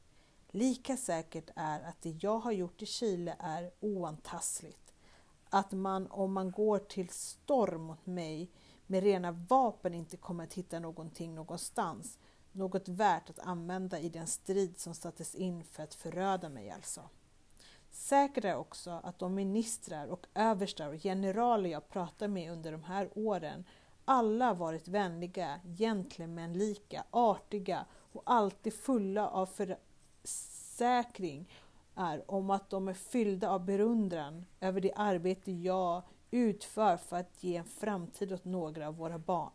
[0.51, 4.93] Lika säkert är att det jag har gjort i Chile är oantastligt.
[5.49, 8.51] Att man om man går till storm mot mig
[8.89, 12.17] med rena vapen inte kommer att hitta någonting någonstans.
[12.51, 17.01] Något värt att använda i den strid som sattes in för att föröda mig alltså.
[17.91, 22.83] Säkert är också att de ministrar och överstar och generaler jag pratat med under de
[22.83, 23.65] här åren
[24.05, 29.49] alla varit vänliga, gentlemänlika, artiga och alltid fulla av
[30.23, 31.49] försäkring
[31.95, 37.43] är om att de är fyllda av berundran över det arbete jag utför för att
[37.43, 39.51] ge en framtid åt några av våra barn.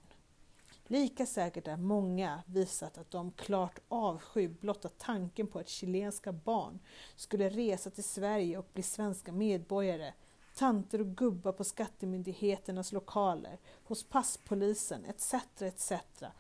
[0.86, 6.78] Lika säkert är många visat att de klart avskyr blotta tanken på att chilenska barn
[7.16, 10.12] skulle resa till Sverige och bli svenska medborgare,
[10.54, 15.34] tanter och gubbar på skattemyndigheternas lokaler, hos passpolisen etc.
[15.62, 15.92] etc.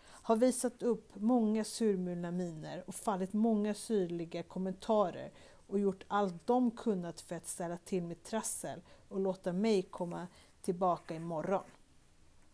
[0.02, 5.32] har visat upp många surmulna miner och fallit många syrliga kommentarer
[5.74, 10.26] och gjort allt de kunnat för att ställa till med trassel och låta mig komma
[10.62, 11.64] tillbaka imorgon.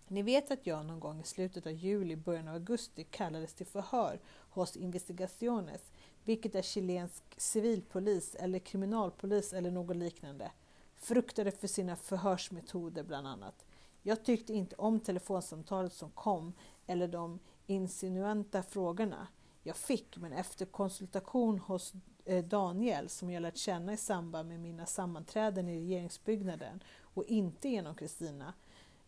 [0.08, 3.66] Ni vet att jag någon gång i slutet av juli, början av augusti kallades till
[3.66, 5.92] förhör hos Investigaciones
[6.24, 10.52] vilket är chilensk civilpolis eller kriminalpolis eller något liknande.
[10.96, 13.64] Fruktade för sina förhörsmetoder bland annat.
[14.02, 16.52] Jag tyckte inte om telefonsamtalet som kom
[16.86, 19.28] eller de insinuanta frågorna
[19.62, 21.92] jag fick, men efter konsultation hos
[22.24, 27.68] eh, Daniel som jag lärt känna i samband med mina sammanträden i regeringsbyggnaden och inte
[27.68, 28.54] genom Kristina,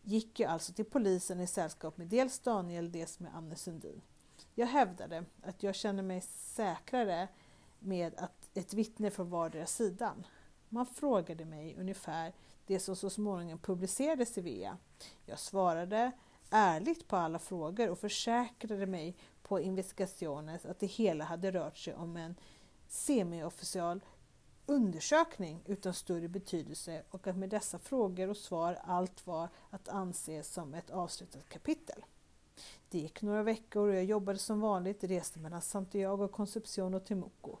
[0.01, 4.01] gick jag alltså till polisen i sällskap med dels Daniel, dels med Anne Sundin.
[4.55, 7.27] Jag hävdade att jag känner mig säkrare
[7.79, 10.25] med att ett vittne från vardera sidan.
[10.69, 12.33] Man frågade mig ungefär
[12.65, 14.77] det som så småningom publicerades i VEA.
[15.25, 16.11] Jag svarade
[16.49, 21.95] ärligt på alla frågor och försäkrade mig på Investigaciones att det hela hade rört sig
[21.95, 22.35] om en
[22.87, 24.01] semiofficial
[24.65, 30.43] undersökning utan större betydelse och att med dessa frågor och svar allt var att anse
[30.43, 32.05] som ett avslutat kapitel.
[32.89, 37.57] Det gick några veckor och jag jobbade som vanligt, reste mellan Santiago, Concepcion och Temuco.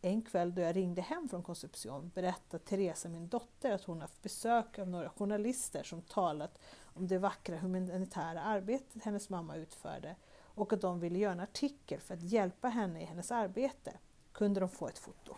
[0.00, 4.22] En kväll då jag ringde hem från Concepcion berättade Teresa, min dotter, att hon haft
[4.22, 6.58] besök av några journalister som talat
[6.94, 10.16] om det vackra humanitära arbetet hennes mamma utförde
[10.56, 13.92] och att de ville göra en artikel för att hjälpa henne i hennes arbete.
[14.32, 15.36] Kunde de få ett foto?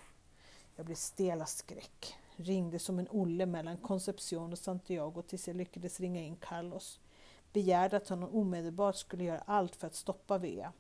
[0.77, 5.57] Jag blev stel av skräck, ringde som en olle mellan Concepcion och Santiago tills jag
[5.57, 7.01] lyckades ringa in Carlos.
[7.53, 10.73] Begärde att han omedelbart skulle göra allt för att stoppa Vea.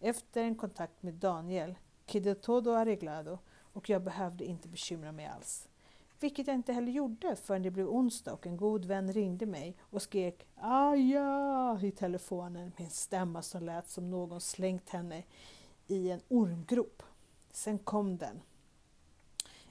[0.00, 3.38] Efter en kontakt med Daniel, quedó todo arreglado
[3.72, 5.67] och jag behövde inte bekymra mig alls.
[6.20, 9.76] Vilket jag inte heller gjorde förrän det blev onsdag och en god vän ringde mig
[9.80, 15.22] och skrek aja i telefonen med en stämma som lät som någon slängt henne
[15.86, 17.02] i en ormgrop.
[17.52, 18.40] Sen kom den.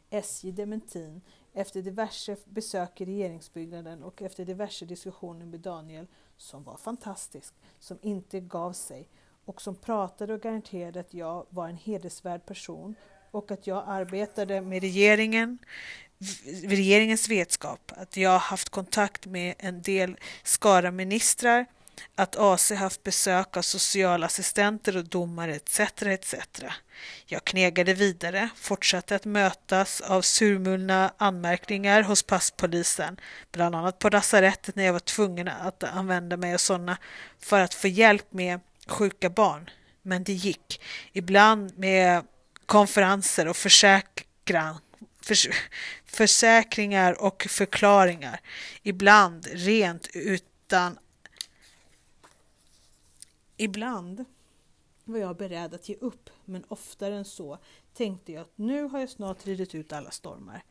[0.10, 1.22] SJ-dementin
[1.54, 6.08] efter diverse besök i regeringsbyggnaden och efter diverse diskussioner med Daniel,
[6.38, 9.08] som var fantastisk, som inte gav sig
[9.46, 12.96] och som pratade och garanterade att jag var en hedersvärd person
[13.32, 15.58] och att jag arbetade med regeringen,
[16.64, 21.66] regeringens vetskap, att jag haft kontakt med en del skara ministrar,
[22.16, 25.80] att AC haft besök av socialassistenter och domare etc.
[26.02, 26.36] etc.
[27.26, 33.18] Jag knegade vidare, fortsatte att mötas av surmulna anmärkningar hos passpolisen,
[33.52, 36.98] bland annat på lasarettet när jag var tvungen att använda mig av sådana
[37.40, 39.70] för att få hjälp med sjuka barn.
[40.02, 40.82] Men det gick,
[41.14, 42.24] ibland med
[42.66, 44.78] konferenser och försäkran
[45.28, 45.48] förs
[46.06, 48.40] försäkringar och förklaringar.
[48.84, 50.98] Ibland rent utan...
[53.58, 54.26] Ibland
[55.04, 57.58] var jag beredd att ge upp, men oftare än så
[57.94, 60.64] tänkte jag att nu har jag snart ridit ut alla stormar.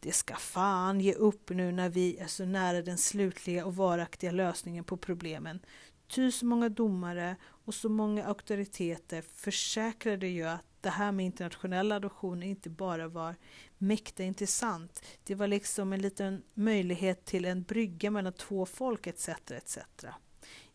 [0.00, 4.30] Det ska fan ge upp nu när vi är så nära den slutliga och varaktiga
[4.30, 5.60] lösningen på problemen.
[6.08, 11.92] Ty så många domare och så många auktoriteter försäkrade ju att det här med internationell
[11.92, 13.36] adoption inte bara var
[13.82, 15.02] mäkta intressant.
[15.24, 19.28] Det var liksom en liten möjlighet till en brygga mellan två folk etc.
[19.28, 19.78] etc.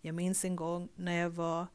[0.01, 1.67] Jag minns en gång när jag var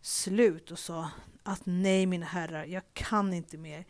[0.00, 1.10] slut och sa
[1.42, 3.84] att nej mina herrar, jag kan inte mer.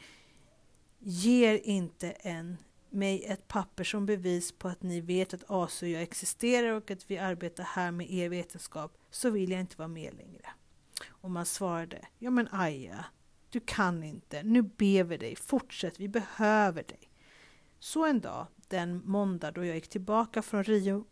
[0.98, 2.56] Ger inte en
[2.90, 6.90] mig ett papper som bevis på att ni vet att ASO och jag existerar och
[6.90, 10.50] att vi arbetar här med er vetenskap så vill jag inte vara med längre.
[11.08, 13.04] Och man svarade, ja men Aja,
[13.54, 17.10] du kan inte, nu ber vi dig, fortsätt, vi behöver dig.
[17.78, 21.04] Så en dag, den måndag då jag gick tillbaka från Rio,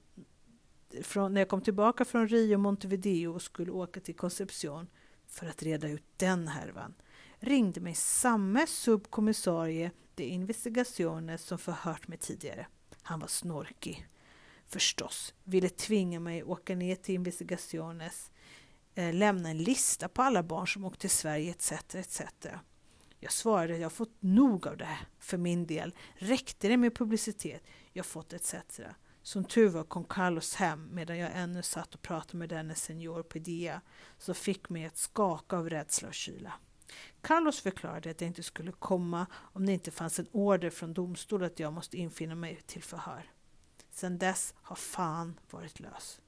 [1.03, 4.87] från, när jag kom tillbaka från Rio Montevideo och skulle åka till Concepcion
[5.27, 6.95] för att reda ut den härvan,
[7.39, 12.67] ringde mig samme subkommissarie de investigationer som förhört mig tidigare.
[13.03, 14.09] Han var snorkig.
[14.67, 18.31] Förstås, ville tvinga mig åka ner till investigationes
[18.95, 21.73] eh, lämna en lista på alla barn som åkt till Sverige etc.
[21.95, 22.23] etc.
[23.21, 25.95] Jag svarade att jag fått nog av det här för min del.
[26.15, 28.55] Räckte det med publicitet jag fått etc.
[29.23, 33.23] Som tur var kom Carlos hem medan jag ännu satt och pratade med denne senior
[33.23, 33.81] på IDEA
[34.19, 36.53] som fick mig att skaka av rädsla och kyla.
[37.21, 41.45] Carlos förklarade att jag inte skulle komma om det inte fanns en order från domstol
[41.45, 43.33] att jag måste infinna mig till förhör.
[43.91, 46.21] Sedan dess har fan varit lös.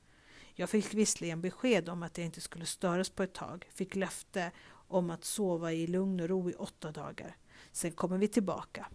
[0.54, 4.50] Jag fick visserligen besked om att jag inte skulle störas på ett tag, fick löfte
[4.70, 7.36] om att sova i lugn och ro i åtta dagar.
[7.72, 8.86] Sen kommer vi tillbaka.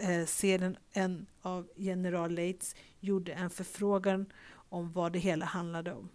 [0.00, 6.08] Eh, Sedan en av general Leitz gjorde en förfrågan om vad det hela handlade om.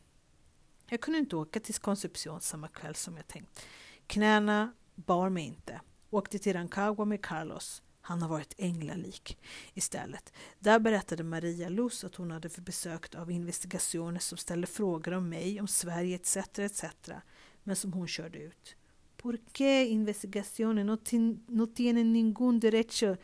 [0.90, 3.66] Jag kunde inte åka till Concepcion samma kväll som jag tänkt.
[4.08, 5.82] Knäna bar mig inte.
[6.10, 7.84] Åkte till Rancagua med Carlos.
[8.08, 9.38] Han har varit änglalik
[9.74, 10.34] istället.
[10.60, 15.60] Där berättade Maria Luz att hon hade besökt av investigationer som ställde frågor om mig,
[15.62, 16.38] om Sverige etc.
[16.60, 16.84] etc.
[17.64, 18.76] men som hon körde ut.
[19.18, 20.98] ¿Por qué investigaciones no,
[21.48, 23.16] no tienen ningún derecho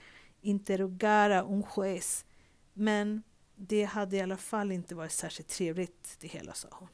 [0.41, 2.25] interrogara un juez?
[2.73, 3.23] Men
[3.55, 6.89] det hade i alla fall inte varit särskilt trevligt det hela, sa hon.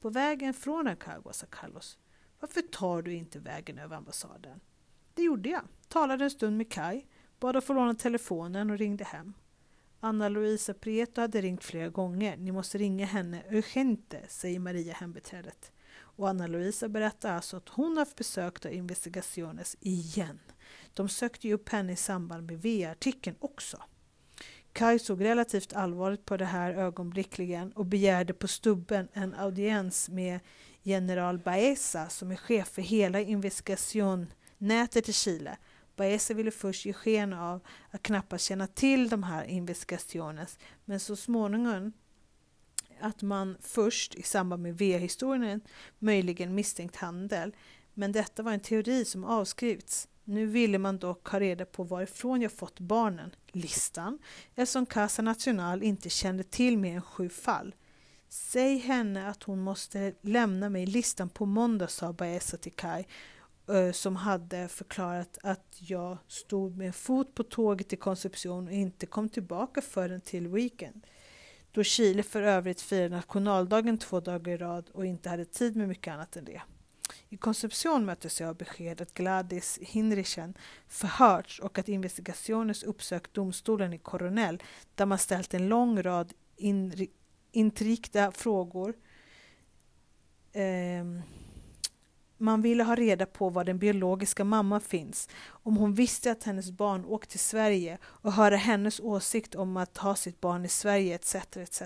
[0.00, 1.98] På vägen från Acagua sa Carlos.
[2.40, 4.60] Varför tar du inte vägen över ambassaden?
[5.14, 5.62] Det gjorde jag.
[5.88, 7.04] Talade en stund med Kai,
[7.40, 9.34] bad att få låna telefonen och ringde hem.
[10.00, 12.36] Anna Luisa Prieto hade ringt flera gånger.
[12.36, 15.72] Ni måste ringa henne urgente, säger Maria hembiträdet.
[15.98, 20.38] Och Anna Luisa berättar alltså att hon haft besök av Investigaciones igen.
[20.94, 23.82] De sökte ju upp henne i samband med V-artikeln också.
[24.72, 30.40] Kaj såg relativt allvarligt på det här ögonblickligen och begärde på stubben en audiens med
[30.82, 35.58] general Baeza som är chef för hela investigationnätet i Chile.
[35.98, 40.46] Baeza ville först ge sken av att knappast känna till de här investigationerna
[40.84, 41.92] men så småningom
[43.00, 45.60] att man först i samband med V-historien
[45.98, 47.56] möjligen misstänkt handel.
[47.94, 50.08] Men detta var en teori som avskrivits.
[50.24, 54.18] Nu ville man dock ha reda på varifrån jag fått barnen, listan,
[54.54, 57.74] eftersom Casa National inte kände till mer än sju fall.
[58.28, 63.04] Säg henne att hon måste lämna mig listan på måndag, sa Baeza till Kai,
[63.68, 68.72] Eh, som hade förklarat att jag stod med en fot på tåget till Concepcion och
[68.72, 71.06] inte kom tillbaka förrän till weekend.
[71.72, 75.88] Då Chile för övrigt firade nationaldagen två dagar i rad och inte hade tid med
[75.88, 76.62] mycket annat än det.
[77.28, 80.54] I Concepcion möttes jag av besked att Gladys Hinrichen
[80.88, 84.62] förhörts och att investigationens uppsökt domstolen i Coronel
[84.94, 86.32] där man ställt en lång rad
[87.52, 88.94] intrikta frågor.
[90.52, 91.04] Eh,
[92.38, 96.70] man ville ha reda på var den biologiska mamman finns, om hon visste att hennes
[96.70, 101.14] barn åkt till Sverige och höra hennes åsikt om att ha sitt barn i Sverige
[101.14, 101.34] etc.
[101.56, 101.82] etc.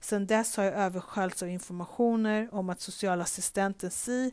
[0.00, 4.32] Sedan dess har jag översköljts av informationer om att socialassistenten Si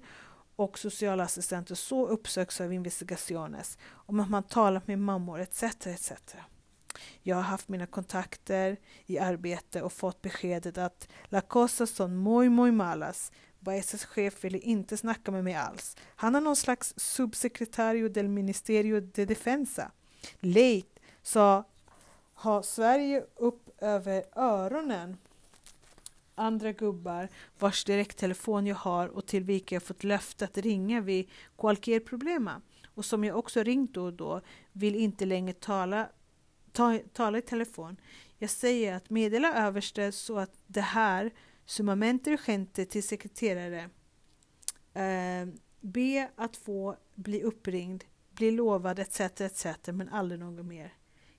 [0.55, 5.63] och socialassistenten Så uppsöks av Investigaciones, om att man talat med mammor etc.
[5.63, 6.11] etc.
[7.21, 12.49] Jag har haft mina kontakter i arbete och fått beskedet att La Cosa son muy
[12.49, 13.31] muy malas.
[13.73, 15.97] SS-chef ville inte snacka med mig alls.
[16.15, 19.91] Han är någon slags subsekretario del Ministerio de Defensa.
[20.39, 21.63] Leit sa
[22.33, 25.17] ha Sverige upp över öronen
[26.35, 31.29] andra gubbar vars direkttelefon jag har och till vilka jag fått löfte att ringa vid
[31.57, 34.41] qualquier problema och som jag också ringt då och då
[34.71, 36.09] vill inte längre tala,
[36.71, 37.97] ta, tala i telefon.
[38.37, 41.33] Jag säger att meddela överste så att det här
[41.65, 43.89] summamente urgente till sekreterare
[44.93, 45.47] eh,
[45.81, 49.19] be att få bli uppringd, bli lovad etc.
[49.19, 49.65] etc.
[49.85, 50.93] men aldrig något mer.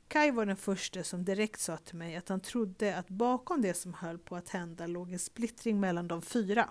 [0.09, 3.75] Kai var den första som direkt sa till mig att han trodde att bakom det
[3.75, 6.71] som höll på att hända låg en splittring mellan de fyra.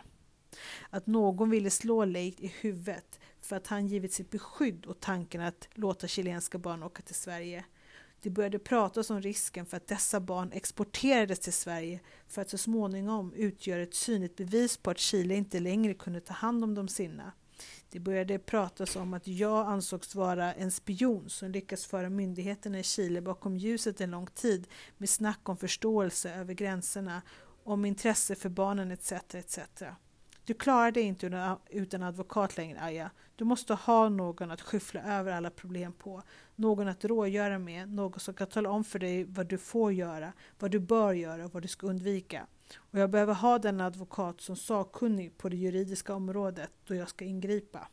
[0.90, 5.42] Att någon ville slå Leif i huvudet för att han givit sitt beskydd åt tanken
[5.42, 7.66] att låta chilenska barn åka till Sverige.
[8.26, 12.58] Det började pratas om risken för att dessa barn exporterades till Sverige för att så
[12.58, 16.88] småningom utgöra ett synligt bevis på att Chile inte längre kunde ta hand om de
[16.88, 17.32] sina.
[17.90, 22.84] Det började pratas om att jag ansågs vara en spion som lyckats föra myndigheterna i
[22.84, 24.68] Chile bakom ljuset en lång tid
[24.98, 27.22] med snack om förståelse över gränserna,
[27.64, 29.12] om intresse för barnen etc.
[29.12, 29.60] etc.
[30.46, 33.12] Du klarar dig inte utan advokat längre, Aja.
[33.36, 36.22] Du måste ha någon att skyffla över alla problem på,
[36.56, 40.34] någon att rågöra med, någon som kan tala om för dig vad du får göra,
[40.60, 42.48] vad du bör göra och vad du ska undvika.
[42.76, 47.26] Och jag behöver ha den advokat som sakkunnig på det juridiska området då jag ska
[47.26, 47.88] ingripa.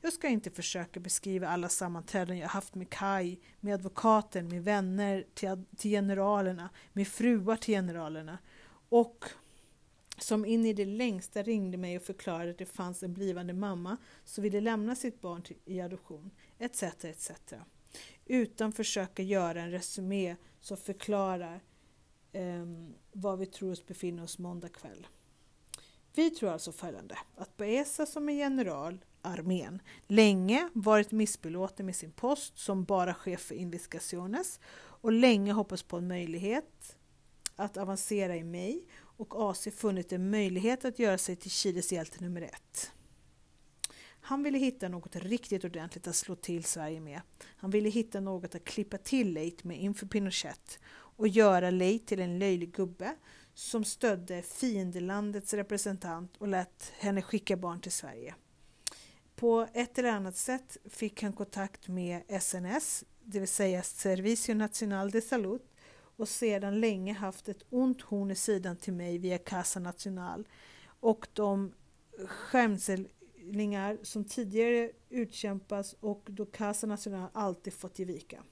[0.00, 5.24] Jag ska inte försöka beskriva alla sammanträden jag haft med Kai, med advokaten, med vänner
[5.34, 8.38] till, till generalerna, med fruar till generalerna
[8.88, 9.24] och
[10.18, 13.96] som in i det längsta ringde mig och förklarade att det fanns en blivande mamma
[14.24, 16.82] som ville lämna sitt barn till, i adoption, etc.
[16.82, 17.30] etc.
[18.24, 21.60] Utan försöka göra en resumé som förklarar
[22.32, 22.66] eh,
[23.12, 25.06] var vi tror oss befinna oss måndag kväll.
[26.14, 32.12] Vi tror alltså följande, att Baeza som är general, armén, länge varit missbelåten med sin
[32.12, 36.96] post som bara chef för Indiskaciones och länge hoppats på en möjlighet
[37.56, 38.86] att avancera i mig
[39.16, 42.92] och AC funnit en möjlighet att göra sig till Chiles hjälte nummer ett.
[44.20, 47.20] Han ville hitta något riktigt ordentligt att slå till Sverige med.
[47.56, 52.20] Han ville hitta något att klippa till Leit med inför Pinochet och göra Leit till
[52.20, 53.16] en löjlig gubbe
[53.54, 58.34] som stödde fiendelandets representant och lät henne skicka barn till Sverige.
[59.36, 65.10] På ett eller annat sätt fick han kontakt med SNS, det vill säga Servicio Nacional
[65.10, 65.60] de Salud
[66.16, 70.48] och sedan länge haft ett ont horn i sidan till mig via Casa Nacional
[71.00, 71.72] och de
[72.26, 73.08] skämsel
[74.02, 78.42] som tidigare utkämpas och då Casa Nacional alltid fått ge vika.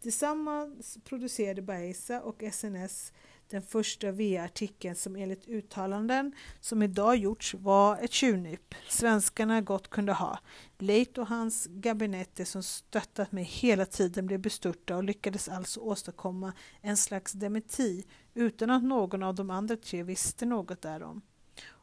[0.00, 3.12] Tillsammans producerade Baeza och SNS
[3.50, 10.12] den första VR-artikeln som enligt uttalanden som idag gjorts var ett tjuvnyp svenskarna gott kunde
[10.12, 10.38] ha.
[10.78, 16.52] Leit och hans gabinette som stöttat mig hela tiden blev bestörta och lyckades alltså åstadkomma
[16.80, 21.22] en slags dementi utan att någon av de andra tre visste något därom.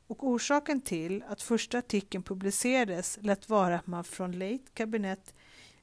[0.08, 5.34] Och orsaken till att första artikeln publicerades lät vara att man från Leit kabinett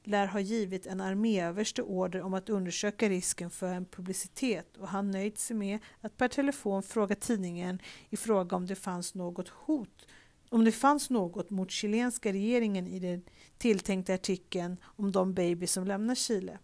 [0.07, 5.11] lär ha givit en arméöverste order om att undersöka risken för en publicitet och han
[5.11, 7.79] nöjt sig med att per telefon fråga tidningen
[8.09, 10.07] i fråga om det fanns något hot
[10.49, 13.23] om det fanns något mot chilenska regeringen i den
[13.57, 16.59] tilltänkta artikeln om de baby som lämnar Chile.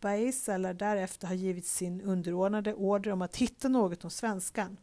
[0.00, 4.76] Baeza lär därefter ha givit sin underordnade order om att hitta något om svenskan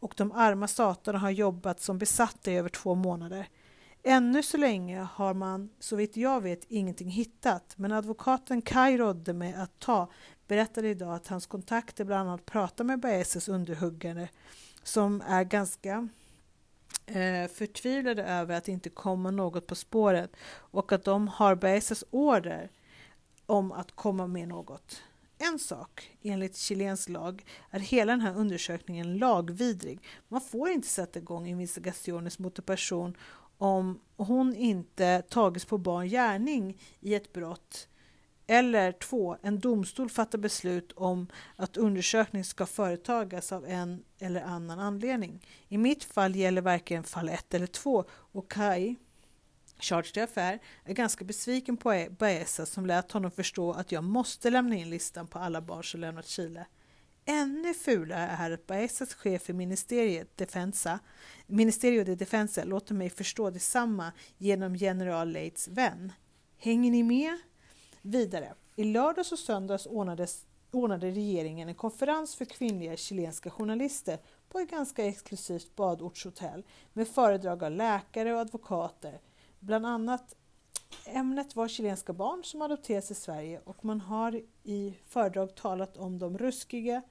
[0.00, 3.48] och de arma staterna har jobbat som besatta i över två månader.
[4.02, 9.32] Ännu så länge har man, så vitt jag vet, ingenting hittat, men advokaten Kai rådde
[9.32, 10.08] med att ta
[10.46, 14.28] berättade idag att hans kontakter bland annat pratar med Baezes underhuggare
[14.82, 16.08] som är ganska
[17.06, 22.70] eh, förtvivlade över att inte komma något på spåret och att de har Baezes order
[23.46, 25.02] om att komma med något.
[25.38, 30.00] En sak, enligt chilensk lag, är hela den här undersökningen lagvidrig.
[30.28, 33.16] Man får inte sätta igång investigationer mot en person
[33.58, 37.88] om hon inte tagits på bar gärning i ett brott
[38.50, 44.78] eller två, en domstol fattar beslut om att undersökning ska företagas av en eller annan
[44.78, 45.46] anledning.
[45.68, 48.96] I mitt fall gäller varken fall 1 eller 2 och Kai,
[49.78, 54.76] Charge d'affaires, är ganska besviken på Baeza som lät honom förstå att jag måste lämna
[54.76, 56.66] in listan på alla barn som lämnat Chile.
[57.30, 60.98] Ännu fulare är att Baezas chef i ministeriet Defensa,
[61.46, 66.12] Ministerio de Defensa låter mig förstå detsamma genom general Leits vän.
[66.56, 67.38] Hänger ni med?
[68.02, 68.54] Vidare.
[68.76, 74.18] I lördags och söndags ordnades, ordnade regeringen en konferens för kvinnliga chilenska journalister
[74.48, 79.20] på ett ganska exklusivt badortshotell med föredrag av läkare och advokater.
[79.60, 80.34] Bland annat
[81.04, 86.18] Ämnet var chilenska barn som adopterats i Sverige och man har i föredrag talat om
[86.18, 87.02] de ruskiga,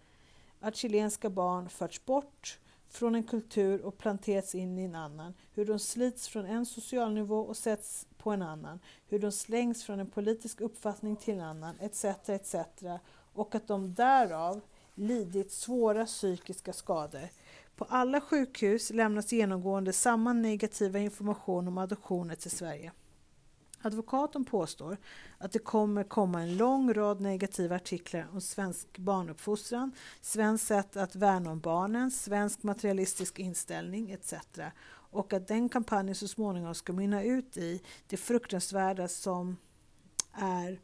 [0.60, 5.66] att chilenska barn förts bort från en kultur och planterats in i en annan, hur
[5.66, 10.10] de slits från en socialnivå och sätts på en annan, hur de slängs från en
[10.10, 12.05] politisk uppfattning till en annan, etc.
[12.30, 12.55] etc.
[13.34, 14.62] och att de därav
[14.95, 17.30] lidit svåra psykiska skador.
[17.76, 22.91] På alla sjukhus lämnas genomgående samma negativa information om adoptioner till Sverige.
[23.88, 24.98] Advokaten påstår
[25.38, 31.16] att det kommer komma en lång rad negativa artiklar om svensk barnuppfostran, svenskt sätt att
[31.16, 34.34] värna om barnen, svensk materialistisk inställning etc.
[35.12, 39.58] Och att den kampanjen så småningom ska mynna ut i det fruktansvärda som
[40.34, 40.80] är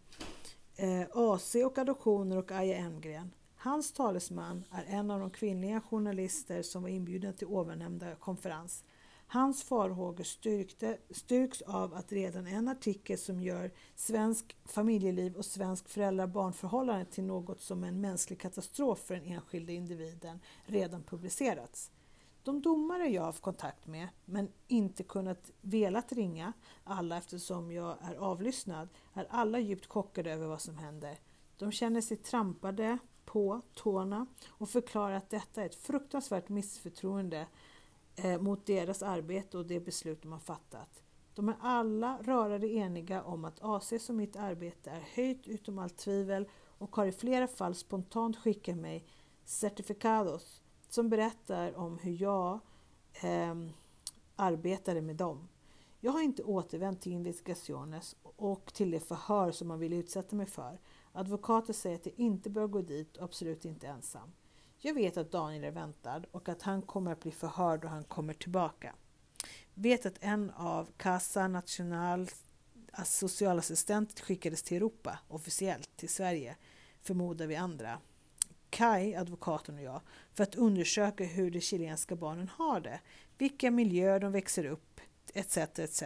[0.75, 3.33] eh, AC och adoptioner och Aja Emgren.
[3.55, 8.83] Hans talesman är en av de kvinnliga journalister som var inbjudna till ovannämnda konferens.
[9.33, 15.89] Hans farhågor styrkte, styrks av att redan en artikel som gör svensk familjeliv och svensk
[15.89, 21.91] föräldrar-barnförhållande till något som en mänsklig katastrof för den enskilde individen redan publicerats.
[22.43, 26.53] De domare jag haft kontakt med, men inte kunnat velat ringa
[26.83, 31.19] alla eftersom jag är avlyssnad, är alla djupt chockade över vad som händer.
[31.57, 37.47] De känner sig trampade på tårna och förklarar att detta är ett fruktansvärt missförtroende
[38.15, 41.03] eh, mot deras arbete och det beslut de har fattat.
[41.35, 45.97] De är alla rörande eniga om att AC som mitt arbete är höjt utom allt
[45.97, 46.47] tvivel
[46.77, 49.05] och har i flera fall spontant skickat mig
[49.45, 52.59] certificados som berättar om hur jag
[53.13, 53.55] eh,
[54.35, 55.47] arbetade med dem.
[55.99, 60.45] Jag har inte återvänt till investigationes och till det förhör som man vill utsätta mig
[60.45, 60.79] för.
[61.11, 64.31] Advokater säger att jag inte bör gå dit och absolut inte ensam.
[64.85, 68.03] Jag vet att Daniel är väntad och att han kommer att bli förhörd då han
[68.03, 68.95] kommer tillbaka.
[69.73, 72.29] Vet att en av Casa National
[73.05, 76.55] socialassistent skickades till Europa officiellt till Sverige,
[77.01, 77.99] förmodar vi andra.
[78.69, 80.01] Kai, advokaten och jag,
[80.33, 82.99] för att undersöka hur de chilenska barnen har det,
[83.37, 85.01] vilka miljöer de växer upp,
[85.33, 85.57] etc.
[85.57, 86.03] etc.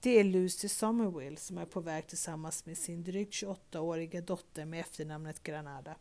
[0.00, 4.80] Det är Lucy Somerville som är på väg tillsammans med sin drygt 28-åriga dotter med
[4.80, 5.96] efternamnet Granada.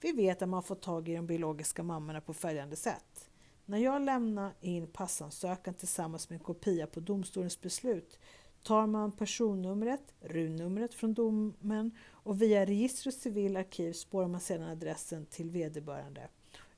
[0.00, 3.30] Vi vet att man får tag i de biologiska mammorna på följande sätt.
[3.64, 8.18] När jag lämnar in passansökan tillsammans med en kopia på domstolens beslut
[8.62, 14.68] tar man personnumret, runnumret från domen och via register och civil arkiv spårar man sedan
[14.68, 16.28] adressen till vederbörande.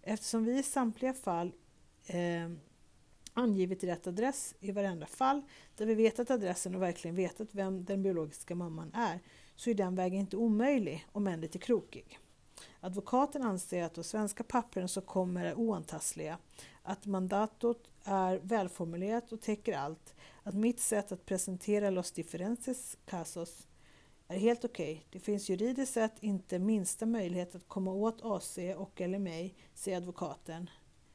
[0.02, 1.52] Eftersom vi i samtliga fall
[2.06, 2.50] eh,
[3.32, 5.42] angivit rätt adress i varenda fall
[5.76, 9.20] där vi vetat adressen och verkligen vetat vem den biologiska mamman är
[9.56, 12.18] så är den vägen inte omöjlig, om än lite krokig.
[12.80, 16.38] Advokaten anser att de svenska pappren som kommer är oantastliga,
[16.82, 23.66] att mandatot är välformulerat och täcker allt, att mitt sätt att presentera Los Differences Casos
[24.28, 24.92] är helt okej.
[24.92, 25.04] Okay.
[25.10, 29.96] Det finns juridiskt sett inte minsta möjlighet att komma åt AC och eller mig, säger
[29.96, 30.70] advokaten.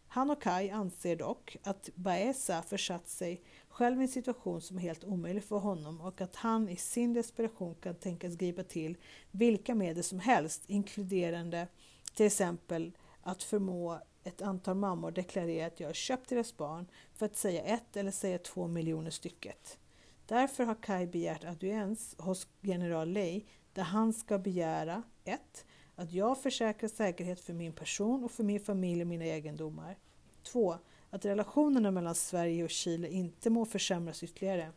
[0.07, 3.41] Han och Kai anser dock att Baeza försatt sig
[3.75, 7.13] själv i en situation som är helt omöjlig för honom och att han i sin
[7.13, 8.97] desperation kan tänkas gripa till
[9.31, 11.67] vilka medel som helst, inkluderande
[12.15, 17.25] till exempel att förmå ett antal mammor deklarera att jag har köpt deras barn för
[17.25, 19.77] att säga ett eller säga två miljoner stycket.
[20.25, 25.65] Därför har Kai begärt audiens hos general Lei där han ska begära 1.
[25.95, 29.97] Att jag försäkrar säkerhet för min person och för min familj och mina egendomar.
[30.43, 30.75] 2.
[31.15, 34.71] Att relationerna mellan Sverige och Chile inte må försämras ytterligare.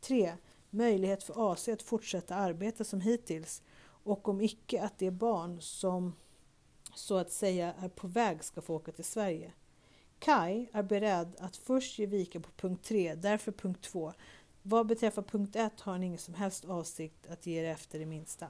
[0.00, 0.34] 3.
[0.70, 6.12] Möjlighet för AC att fortsätta arbeta som hittills och om icke att de barn som
[6.94, 9.52] så att säga är på väg ska få åka till Sverige.
[10.18, 14.12] Kai är beredd att först ge vika på punkt 3, därför punkt 2.
[14.62, 18.06] Vad beträffar punkt 1 har han ingen som helst avsikt att ge er efter det
[18.06, 18.48] minsta.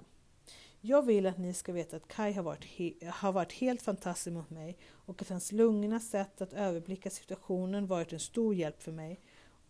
[0.89, 4.51] Jag vill att ni ska veta att Kai har varit, har varit helt fantastisk mot
[4.51, 9.21] mig och att hans lugna sätt att överblicka situationen varit en stor hjälp för mig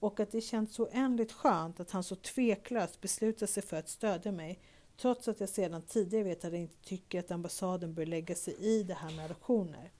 [0.01, 3.89] och att det känns så oändligt skönt att han så tveklöst beslutat sig för att
[3.89, 4.61] stödja mig
[4.97, 8.55] trots att jag sedan tidigare vet att jag inte tycker att ambassaden bör lägga sig
[8.61, 9.91] i det här med adoptioner.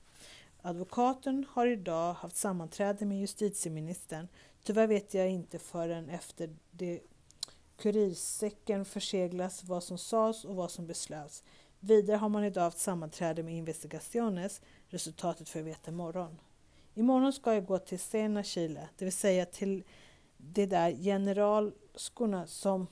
[0.63, 4.29] Advokaten har idag haft sammanträde med justitieministern.
[4.63, 7.01] Tyvärr vet jag inte förrän efter det
[7.77, 11.43] kurirsäcken förseglas vad som sades och vad som beslöts.
[11.81, 14.61] Vidare har man idag haft sammanträde med Investigaciones.
[14.89, 16.39] Resultatet får jag veta imorgon.
[16.95, 19.85] Imorgon ska jag gå till Sena, Chile, det vill säga till
[20.37, 22.87] de där generalskorna som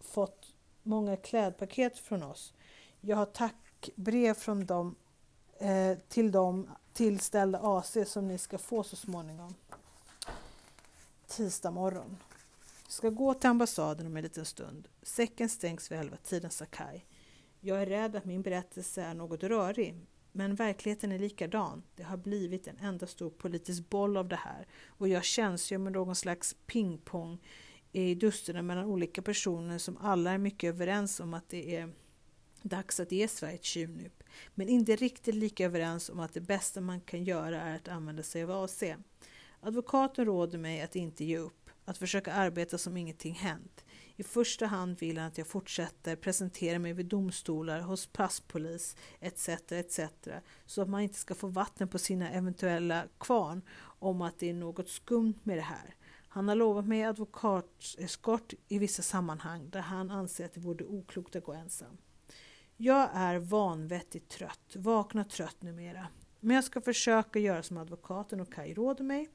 [0.00, 2.52] fått många klädpaket från oss.
[3.00, 4.94] Jag har tackbrev från dem
[5.58, 9.54] eh, till de tillställda AC som ni ska få så småningom.
[11.26, 12.16] Tisdag morgon.
[12.88, 14.88] Jag ska gå till ambassaden om en liten stund.
[15.02, 17.04] Säcken stängs vid elva tiden, sa Kai.
[17.60, 19.94] Jag är rädd att min berättelse är något rörig,
[20.32, 21.82] men verkligheten är likadan.
[21.96, 25.92] Det har blivit en enda stor politisk boll av det här och jag tjänstgör med
[25.92, 27.38] någon slags pingpong
[27.92, 31.92] i dusterna mellan olika personer som alla är mycket överens om att det är
[32.62, 34.22] dags att ge Sverige ett tjuvnyp,
[34.54, 38.22] men inte riktigt lika överens om att det bästa man kan göra är att använda
[38.22, 38.82] sig av AC.
[39.60, 43.84] Advokaten råder mig att inte ge upp, att försöka arbeta som ingenting hänt.
[44.16, 49.48] I första hand vill han att jag fortsätter presentera mig vid domstolar, hos passpolis etc.
[49.48, 50.00] etc.
[50.66, 54.54] så att man inte ska få vatten på sina eventuella kvarn om att det är
[54.54, 55.94] något skumt med det här.
[56.28, 61.36] Han har lovat mig advokateskort i vissa sammanhang där han anser att det vore oklokt
[61.36, 61.96] att gå ensam.
[62.76, 66.06] Jag är vanvettigt trött, vaknar trött numera.
[66.40, 69.28] Men jag ska försöka göra som advokaten och Kaj råder mig.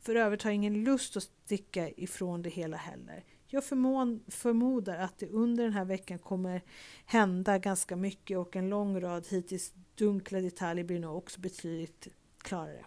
[0.00, 3.24] För övrigt har jag ingen lust att sticka ifrån det hela heller.
[3.46, 6.62] Jag förmodar att det under den här veckan kommer
[7.04, 12.84] hända ganska mycket och en lång rad hittills dunkla detaljer blir nog också betydligt klarare.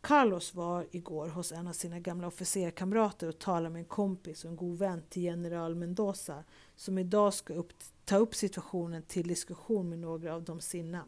[0.00, 4.50] Carlos var igår hos en av sina gamla officerkamrater och talade med en kompis och
[4.50, 6.44] en god vän till general Mendoza
[6.76, 7.72] som idag ska upp,
[8.04, 11.04] ta upp situationen till diskussion med några av de sina.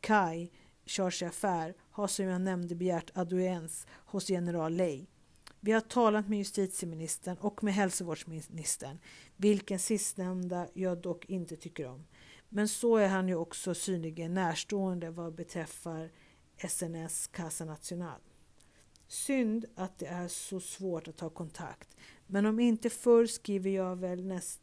[0.00, 0.50] Kai,
[0.86, 5.06] Charles affär, har som jag nämnde begärt audiens hos general Ley.
[5.60, 8.98] Vi har talat med justitieministern och med hälsovårdsministern,
[9.36, 12.06] vilken sistnämnda jag dock inte tycker om.
[12.48, 16.10] Men så är han ju också synligen närstående vad beträffar
[16.56, 18.20] SNS Casa Nacional.
[19.08, 21.96] Synd att det är så svårt att ta kontakt,
[22.26, 24.60] men om inte förr skriver jag väl, näst,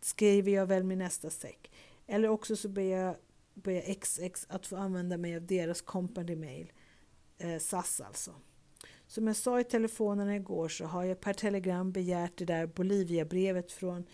[0.00, 1.70] skriver jag väl min nästa säck.
[2.06, 3.16] Eller också så ber jag,
[3.54, 6.72] ber jag XX att få använda mig av deras company mail,
[7.38, 8.34] eh, SAS alltså.
[9.06, 13.72] Som jag sa i telefonen igår så har jag per telegram begärt det där Bolivia-brevet
[13.72, 14.06] från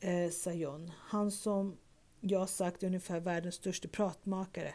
[0.00, 0.92] eh, Sayon.
[0.98, 1.76] Han som
[2.20, 4.74] jag sagt är ungefär världens största pratmakare.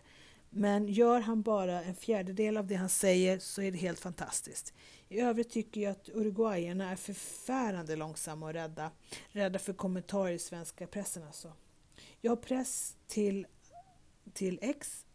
[0.50, 4.74] Men gör han bara en fjärdedel av det han säger så är det helt fantastiskt.
[5.10, 8.92] I övrigt tycker jag att uruguayerna är förfärande långsamma och rädda.
[9.32, 11.54] Rädda för kommentarer i svenska pressen alltså.
[12.22, 13.48] Jag har press till,
[14.34, 15.06] till X,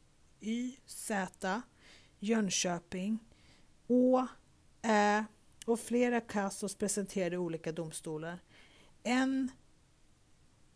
[0.41, 1.63] Y, Z,
[2.19, 3.19] Jönköping,
[3.87, 4.27] Å,
[4.83, 5.25] Ä
[5.67, 8.39] och flera kassos presenterade olika domstolar.
[9.03, 9.51] En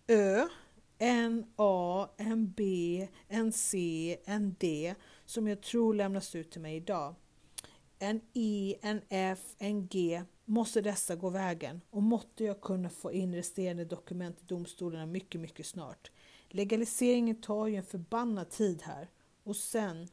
[0.06, 0.48] Ö
[0.98, 6.76] en A, en B, en C, en D som jag tror lämnas ut till mig
[6.76, 7.14] idag.
[7.98, 13.12] en I, en F, en G måste dessa gå vägen och måtte jag kunna få
[13.12, 16.10] in resterande dokument i domstolarna mycket, mycket snart.
[16.48, 19.08] Legaliseringen tar ju en förbannad tid här
[19.44, 20.08] och sen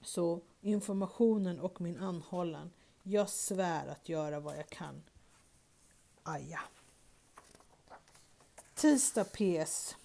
[0.00, 2.70] så informationen och min anhållan.
[3.02, 5.02] Jag svär att göra vad jag kan.
[6.22, 6.60] Aja.
[8.74, 9.96] Tisdag PS.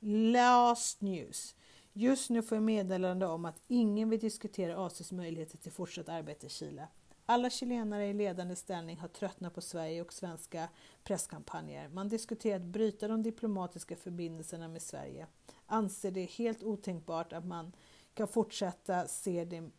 [0.00, 1.54] Last news.
[1.92, 6.46] Just nu får jag meddelande om att ingen vill diskutera ACs möjligheter till fortsatt arbete
[6.46, 6.88] i Chile.
[7.26, 10.68] Alla chilenare i ledande ställning har tröttnat på Sverige och svenska
[11.04, 11.88] presskampanjer.
[11.88, 15.26] Man diskuterar att bryta de diplomatiska förbindelserna med Sverige.
[15.66, 17.72] Anser det helt otänkbart att man
[18.14, 19.70] kan fortsätta se, det,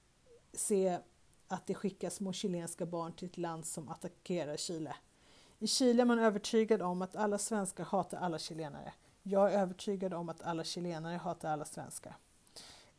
[0.53, 0.99] se
[1.47, 4.95] att det skickas små chilenska barn till ett land som attackerar Chile.
[5.59, 8.93] I Chile är man övertygad om att alla svenskar hatar alla chilenare.
[9.23, 12.17] Jag är övertygad om att alla chilenare hatar alla svenskar.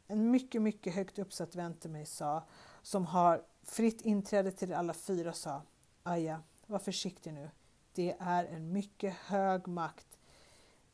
[0.06, 2.42] En mycket, mycket högt uppsatt vän till mig sa,
[2.82, 5.62] som har fritt inträde till alla fyra sa
[6.02, 7.50] Aja, var försiktig nu.
[7.92, 10.18] Det är en mycket hög makt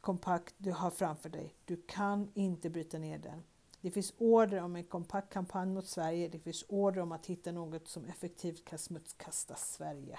[0.01, 1.55] kompakt du har framför dig.
[1.65, 3.43] Du kan inte bryta ner den.
[3.81, 6.29] Det finns order om en kompakt kampanj mot Sverige.
[6.29, 10.19] Det finns order om att hitta något som effektivt kan smutskasta Sverige.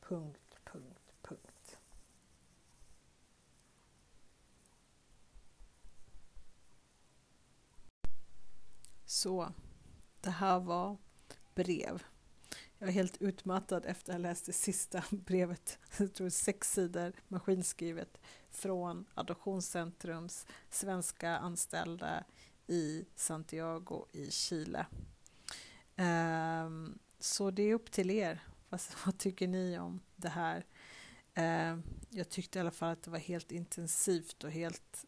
[0.00, 1.76] Punkt, punkt, punkt.
[9.04, 9.52] Så,
[10.20, 10.96] det här var
[11.54, 12.02] brev.
[12.78, 17.12] Jag är helt utmattad efter att ha läst det sista brevet, jag tror sex sidor
[17.28, 22.24] maskinskrivet från Adoptionscentrums svenska anställda
[22.66, 24.86] i Santiago i Chile.
[25.96, 28.42] Um, så det är upp till er.
[28.68, 30.66] Vad, vad tycker ni om det här?
[31.38, 31.80] Uh,
[32.10, 35.06] jag tyckte i alla fall att det var helt intensivt och helt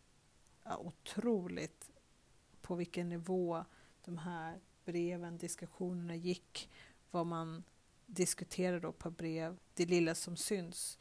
[0.65, 1.91] ja, otroligt
[2.63, 3.65] på vilken nivå
[4.05, 6.71] de här breven, diskussionerna gick,
[7.11, 7.65] vad man
[8.07, 10.99] diskuterar då på brev, det lilla som syns.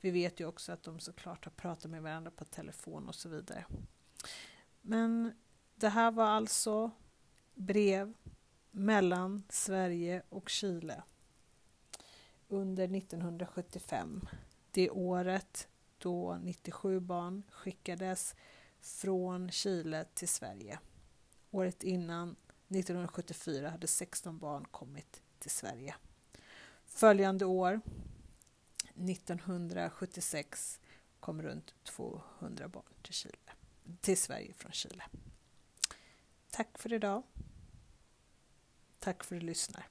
[0.00, 3.28] Vi vet ju också att de såklart har pratat med varandra på telefon och så
[3.28, 3.64] vidare.
[4.80, 5.32] Men
[5.74, 6.90] det här var alltså
[7.54, 8.14] brev
[8.70, 11.02] mellan Sverige och Chile
[12.48, 14.28] under 1975.
[14.70, 15.68] Det året
[15.98, 18.34] då 97 barn skickades
[18.80, 20.78] från Chile till Sverige.
[21.50, 22.36] Året innan,
[22.68, 25.94] 1974, hade 16 barn kommit till Sverige.
[26.86, 27.80] Följande år,
[28.94, 30.80] 1976,
[31.20, 33.52] kom runt 200 barn till, Chile,
[34.00, 35.04] till Sverige från Chile.
[36.50, 37.22] Tack för idag.
[38.98, 39.88] Tack för att du lyssnar.